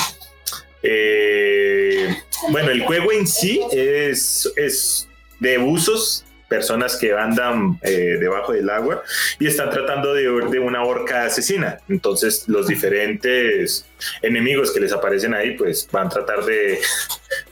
[0.83, 2.17] Eh,
[2.51, 5.09] bueno, el juego en sí es, es
[5.41, 9.03] de usos personas que andan eh, debajo del agua
[9.39, 11.79] y están tratando de huir de una orca asesina.
[11.89, 13.87] Entonces los diferentes
[14.23, 16.81] enemigos que les aparecen ahí pues van a tratar de,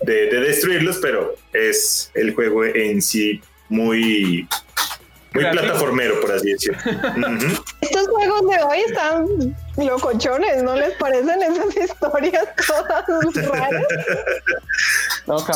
[0.03, 4.49] de, destruirlos, pero es el juego en sí muy
[5.35, 6.79] muy plataformero, por así decirlo.
[7.83, 13.83] Estos juegos de hoy están locochones, ¿no les parecen esas historias todas raras?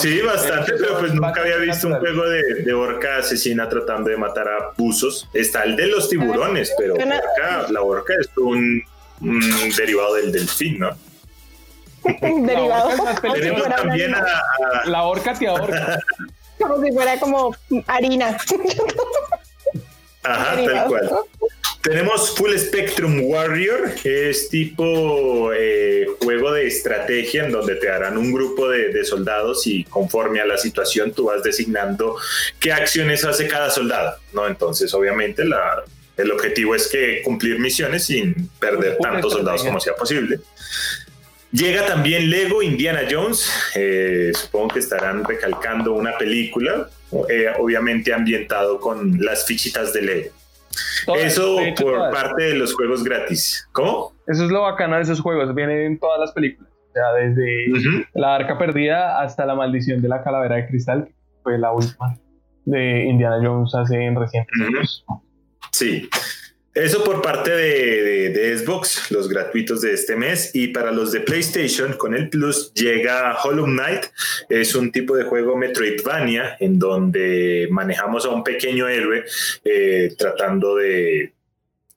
[0.01, 4.17] sí, bastante, pero pues nunca había visto un juego de, de, orca asesina tratando de
[4.17, 5.29] matar a buzos.
[5.33, 6.95] Está el de los tiburones, pero
[7.71, 8.83] la orca es un,
[9.77, 10.91] derivado del delfín, ¿no?
[12.21, 12.91] derivado.
[13.33, 14.43] Tenemos también a,
[14.87, 15.99] La orca te ahorca.
[16.59, 17.57] Como si fuera como
[17.87, 18.37] harina.
[20.23, 21.11] Ajá, tal cual.
[21.83, 28.33] Tenemos Full Spectrum Warrior, es tipo eh, juego de estrategia en donde te darán un
[28.33, 32.17] grupo de, soldados y conforme a la situación tú vas designando
[32.59, 34.47] qué acciones hace cada soldado, ¿no?
[34.47, 35.83] Entonces, obviamente, la,
[36.19, 40.39] el objetivo es que cumplir misiones sin perder tantos soldados como sea posible.
[41.51, 46.91] Llega también Lego Indiana Jones, eh, supongo que estarán recalcando una película,
[47.29, 50.31] eh, obviamente ambientado con las fichitas de Lego.
[51.17, 53.69] Eso por parte de los juegos gratis.
[53.73, 54.13] ¿Cómo?
[54.27, 55.55] Eso es lo bacano de esos juegos.
[55.55, 56.71] Vienen en todas las películas.
[56.91, 61.15] O sea, desde La Arca Perdida hasta La Maldición de la Calavera de Cristal, que
[61.43, 62.17] fue la última
[62.65, 65.05] de Indiana Jones hace en recientes años.
[65.73, 66.09] Sí.
[66.75, 70.51] Eso por parte de, Xbox, los gratuitos de este mes.
[70.55, 74.07] Y para los de PlayStation, con el Plus llega Hollow Knight.
[74.49, 79.25] Es un tipo de juego Metroidvania en donde manejamos a un pequeño héroe
[79.65, 81.33] eh, tratando de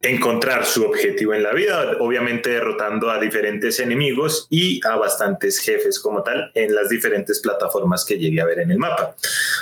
[0.04, 6.00] encontrar su objetivo en la vida, obviamente derrotando a diferentes enemigos y a bastantes jefes
[6.00, 9.16] como tal en las diferentes plataformas que llegué a ver en el mapa.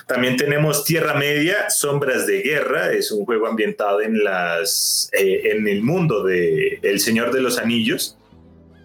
[0.07, 5.67] También tenemos Tierra Media, Sombras de Guerra, es un juego ambientado en, las, eh, en
[5.67, 8.17] el mundo de El Señor de los Anillos.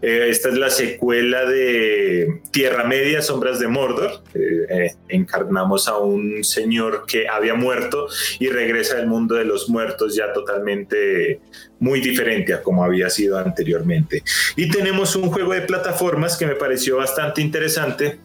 [0.03, 4.23] Eh, esta es la secuela de Tierra Media, Sombras de Mordor.
[4.35, 9.69] Eh, eh, encarnamos a un señor que había muerto y regresa al mundo de los
[9.69, 11.41] muertos ya totalmente
[11.79, 14.23] muy diferente a como había sido anteriormente.
[14.57, 18.19] Y tenemos un juego de plataformas que me pareció bastante interesante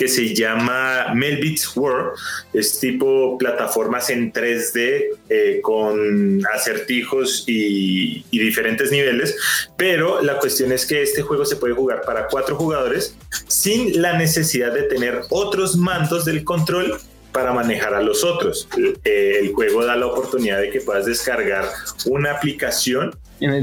[0.00, 2.18] que se llama Melbits World.
[2.54, 9.36] Es tipo plataformas en 3D eh, con acertijos y, diferentes niveles.
[9.76, 13.14] Pero la cuestión es que este juego se puede jugar para cuatro jugadores
[13.46, 16.98] sin la necesidad de tener otros mandos del control
[17.30, 18.70] para manejar a los otros.
[19.04, 21.66] Eh, el juego da la oportunidad de que puedas descargar
[22.06, 23.14] una aplicación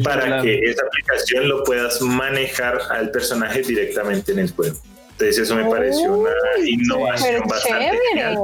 [0.03, 4.77] para que esa aplicación lo puedas manejar al personaje directamente en el juego.
[5.19, 6.29] Entonces eso me pareció una
[6.63, 8.37] innovación bastante genial.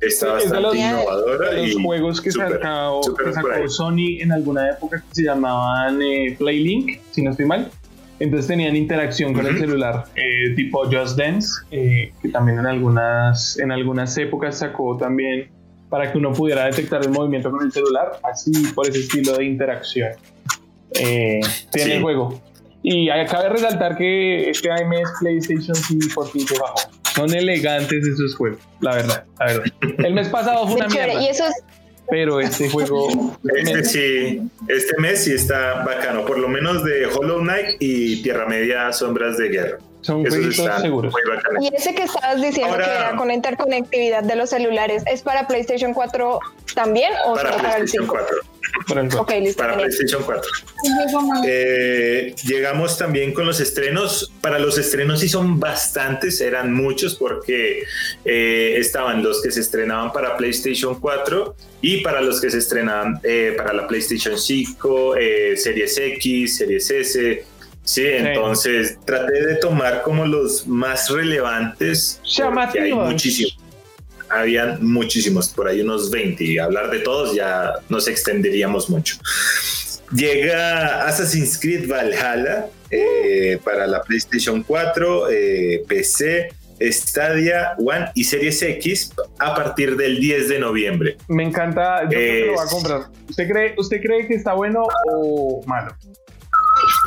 [0.00, 1.52] Está bastante los, innovadora.
[1.52, 7.30] los juegos que, sacó, Sony en alguna época que se llamaban eh, Playlink, si no
[7.30, 7.70] estoy mal.
[8.18, 13.56] Entonces tenían interacción con el celular, eh, tipo Just Dance, eh, que también en algunas,
[13.60, 15.50] en algunas épocas sacó también
[15.88, 19.44] para que uno pudiera detectar el movimiento con el celular, así por ese estilo de
[19.44, 20.14] interacción.
[20.90, 22.40] tiene el juego.
[22.82, 26.78] Y cabe resaltar que este AMS PlayStation 5 por fin se bajó.
[27.14, 29.64] Son elegantes esos juegos, la verdad, la verdad.
[29.98, 31.20] El mes pasado fue una mierda.
[31.20, 31.54] Y eso es...
[32.10, 33.36] Pero este juego.
[33.56, 38.46] Este sí, este mes sí está bacano, por lo menos de Hollow Knight y Tierra
[38.46, 39.78] Media Sombras de Guerra.
[40.00, 41.14] Son juegos seguros.
[41.60, 45.92] Y ese que estabas diciendo que era con interconectividad de los celulares, ¿es para PlayStation
[45.92, 46.38] 4
[46.74, 48.06] también o para para el 5?
[48.08, 48.36] 4.
[49.56, 50.50] Para, PlayStation 4.
[51.46, 54.32] Eh, llegamos también con los estrenos.
[54.40, 57.84] Para los estrenos sí son bastantes, eran muchos porque
[58.24, 63.20] eh, estaban los que se estrenaban para PlayStation 4 y para los que se estrenaban
[63.22, 65.14] eh, para la PlayStation 5,
[65.56, 67.44] Series X, Series S.
[67.84, 72.20] Sí, entonces traté de tomar como los más relevantes.
[72.24, 72.84] Llamativos.
[72.84, 73.57] Hay muchísimos
[74.30, 79.16] habían muchísimos, por ahí unos 20, y hablar de todos ya nos extenderíamos mucho.
[80.12, 86.48] Llega Assassin's Creed Valhalla eh, para la PlayStation 4, eh, PC,
[86.80, 91.16] Stadia, One y Series X a partir del 10 de noviembre.
[91.28, 93.00] Me encanta, yo creo que lo va a comprar.
[93.28, 95.94] ¿Usted cree, ¿Usted cree que está bueno o malo?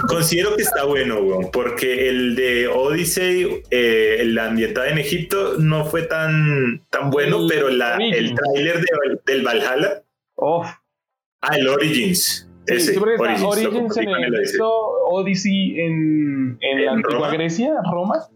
[0.07, 1.17] Considero que está bueno,
[1.51, 7.69] porque el de Odyssey, eh, el ambientado en Egipto, no fue tan, tan bueno, pero
[7.69, 8.83] la, el tráiler
[9.25, 10.03] del Valhalla.
[10.35, 10.65] Oh.
[11.41, 12.47] Ah, el Origins.
[12.67, 18.27] ese, Origins, en el Odyssey en, en, la antigua Grecia, Roma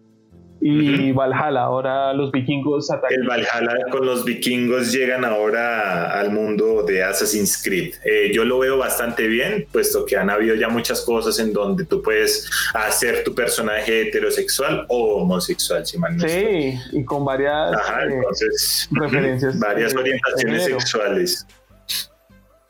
[0.61, 3.19] y Valhalla, ahora los vikingos atacan.
[3.19, 7.93] El Valhalla con los vikingos llegan ahora al mundo de Assassin's Creed.
[8.03, 11.85] Eh, yo lo veo bastante bien, puesto que han habido ya muchas cosas en donde
[11.85, 17.73] tú puedes hacer tu personaje heterosexual o homosexual, si mal no Sí, y con varias
[17.73, 18.47] eh,
[18.91, 19.59] referencias.
[19.59, 21.45] Varias orientaciones sexuales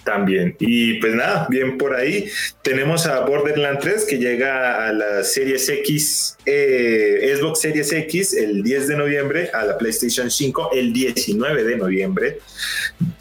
[0.06, 0.56] también.
[0.60, 2.30] Y pues nada, bien por ahí.
[2.62, 8.64] Tenemos a Borderlands 3 que llega a la Series X, eh, Xbox Series X el
[8.64, 12.40] 10 de noviembre, a la PlayStation 5 el 19 de noviembre.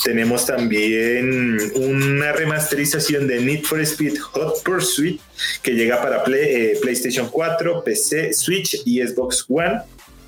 [0.04, 5.20] Tenemos también una remasterización de Need for Speed Hot Pursuit
[5.62, 9.80] que llega para eh, PlayStation 4, PC, Switch y Xbox One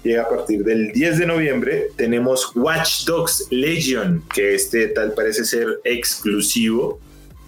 [0.07, 1.88] llega a partir del 10 de noviembre.
[1.96, 7.00] Tenemos Watch Dogs Legion, que este tal parece ser exclusivo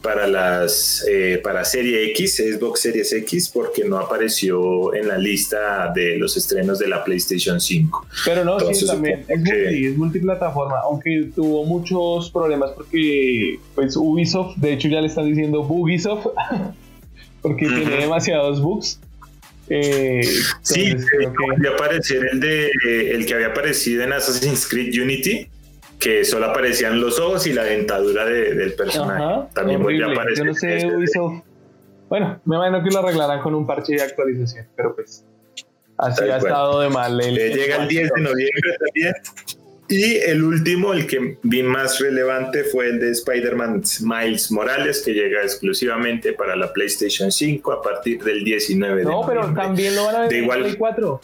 [0.03, 5.93] para las eh, para Serie X, Xbox Series X, porque no apareció en la lista
[5.95, 8.07] de los estrenos de la PlayStation 5.
[8.25, 14.89] Pero no, sí, también es, multiplataforma, aunque tuvo muchos problemas porque pues Ubisoft, de hecho
[14.89, 16.29] ya le están diciendo Bugisoft,
[17.43, 19.01] porque tiene demasiados bugs.
[19.71, 20.23] Eh,
[20.63, 21.69] sí, que...
[21.69, 22.71] aparecer el de
[23.13, 25.49] el que había aparecido en Assassin's Creed Unity,
[25.99, 29.49] que solo aparecían los ojos y la dentadura del personaje.
[29.55, 30.45] También volvió a aparecer.
[30.45, 31.19] Yo no sé, este
[32.09, 35.25] Bueno, me imagino que lo arreglarán con un parche de actualización, pero pues
[35.99, 37.19] así ha estado de mal.
[37.19, 39.15] llega el 10 de noviembre también.
[39.91, 45.13] Y el último, el que vi más relevante, fue el de Spider-Man Miles Morales, que
[45.15, 50.05] llega exclusivamente para la PlayStation 5 a partir del 19 de No, pero también lo
[50.05, 51.21] van a ver De en igual- Play 4.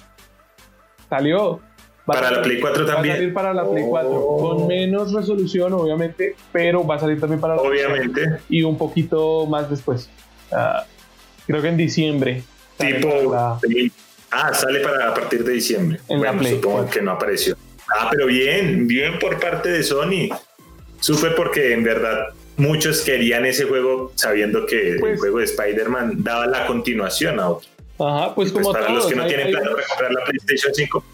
[1.10, 1.60] Salió.
[2.08, 3.16] Va Para la Play 4 Va a también.
[3.16, 4.10] salir para la Play 4.
[4.12, 4.38] Oh.
[4.58, 7.94] Con menos resolución, obviamente, pero va a salir también para la Play 4.
[8.02, 10.08] Obviamente, Y un poquito más después.
[10.52, 10.84] Ah,
[11.46, 12.42] creo que en diciembre.
[12.78, 13.30] tipo.
[13.32, 13.58] la-
[14.30, 16.00] Ah, sale para a partir de diciembre.
[16.08, 16.92] En la bueno, Play supongo 4.
[16.92, 17.56] que no apareció.
[17.96, 20.28] Ah, pero bien, bien por parte de Sony.
[21.00, 26.24] Supe porque en verdad muchos querían ese juego sabiendo que el Pues- juego de Spider-Man
[26.24, 27.68] daba la continuación a otro.
[27.98, 29.88] Ajá, pues pues como para todos, los que no hay- tienen hay plata unos- para
[29.88, 31.04] comprar la PlayStation 5,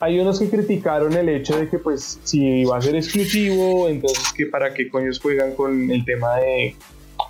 [0.00, 4.32] hay unos que criticaron el hecho de que pues si va a ser exclusivo, entonces
[4.34, 6.74] que para qué coños juegan con el tema de...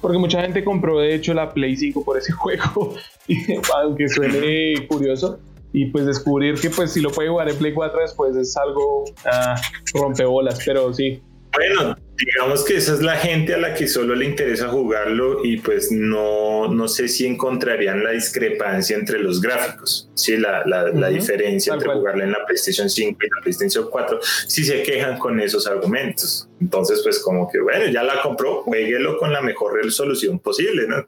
[0.01, 2.95] Porque mucha gente compró de hecho la Play 5 por ese juego,
[3.27, 3.39] y,
[3.75, 5.41] aunque suene curioso,
[5.79, 9.05] y pues descubrir que pues si lo puede jugar en Play 4 después es algo
[9.27, 9.61] ah,
[9.93, 11.23] rompebolas, pero sí.
[11.53, 15.59] Bueno, digamos que esa es la gente a la que solo le interesa jugarlo y
[15.59, 21.11] pues no, no sé si encontrarían la discrepancia entre los gráficos, sí, la, la, la
[21.11, 21.99] Ujú, diferencia tal entre cual.
[21.99, 24.19] jugarla en la PlayStation 5 y la PlayStation 4,
[24.49, 26.49] si se quejan con esos argumentos.
[26.61, 31.05] Entonces, pues como que bueno, ya la compró, jueguelo con la mejor resolución posible, ¿no?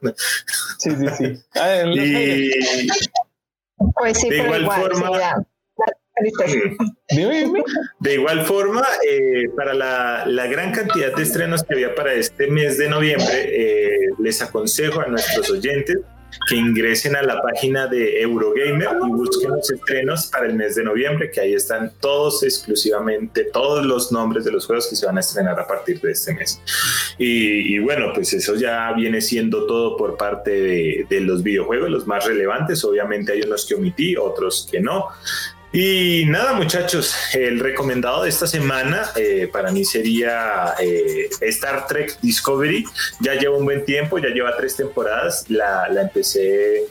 [0.77, 1.43] Sí, sí, sí.
[1.55, 1.83] Ah.
[1.91, 2.51] Y
[3.95, 5.45] Pues sí, De pero igual igual, forma-
[6.45, 6.61] sí.
[7.99, 12.47] De igual forma, eh, para la, la gran cantidad de estrenos que había para este
[12.47, 15.97] mes de noviembre, eh, les aconsejo a nuestros oyentes
[16.47, 20.83] que ingresen a la página de Eurogamer y busquen los estrenos para el mes de
[20.83, 25.17] noviembre, que ahí están todos exclusivamente, todos los nombres de los juegos que se van
[25.17, 26.61] a estrenar a partir de este mes.
[27.17, 32.25] Y, bueno, pues eso ya viene siendo todo por parte de los videojuegos, los más
[32.25, 32.83] relevantes.
[32.83, 35.07] Obviamente hay unos que omití, otros que no.
[35.71, 42.19] Y nada, muchachos, el recomendado de esta semana eh, para mí sería eh, Star Trek
[42.21, 42.85] Discovery.
[43.19, 45.45] Ya lleva un buen tiempo, ya lleva tres temporadas.
[45.47, 46.85] La, la empecé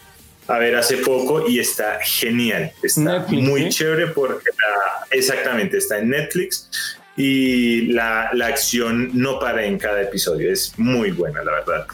[0.47, 2.73] a ver hace poco y está genial.
[2.83, 3.69] Está Netflix, muy ¿sí?
[3.71, 6.71] chévere porque la- exactamente está en Netflix
[7.17, 10.53] y la, la acción no para en cada episodio.
[10.53, 11.87] Es muy buena, la verdad.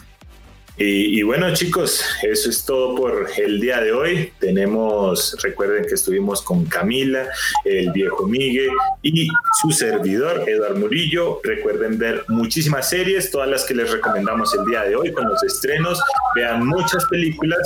[0.77, 4.33] Y, bueno chicos, eso es todo por el día de hoy.
[4.39, 7.27] Tenemos, recuerden que estuvimos con Camila,
[7.63, 8.71] el viejo Miguel
[9.01, 9.29] y
[9.61, 11.39] su servidor, Eduardo Murillo.
[11.43, 15.41] Recuerden ver muchísimas series, todas las que les recomendamos el día de hoy con los
[15.43, 16.01] estrenos.
[16.35, 17.65] Vean muchas películas,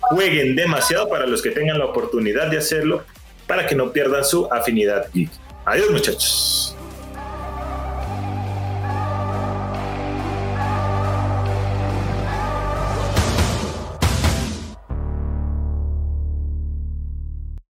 [0.00, 3.04] jueguen demasiado para los que tengan la oportunidad de hacerlo,
[3.46, 5.30] para que no pierdan su afinidad geek.
[5.64, 6.76] Adiós muchachos.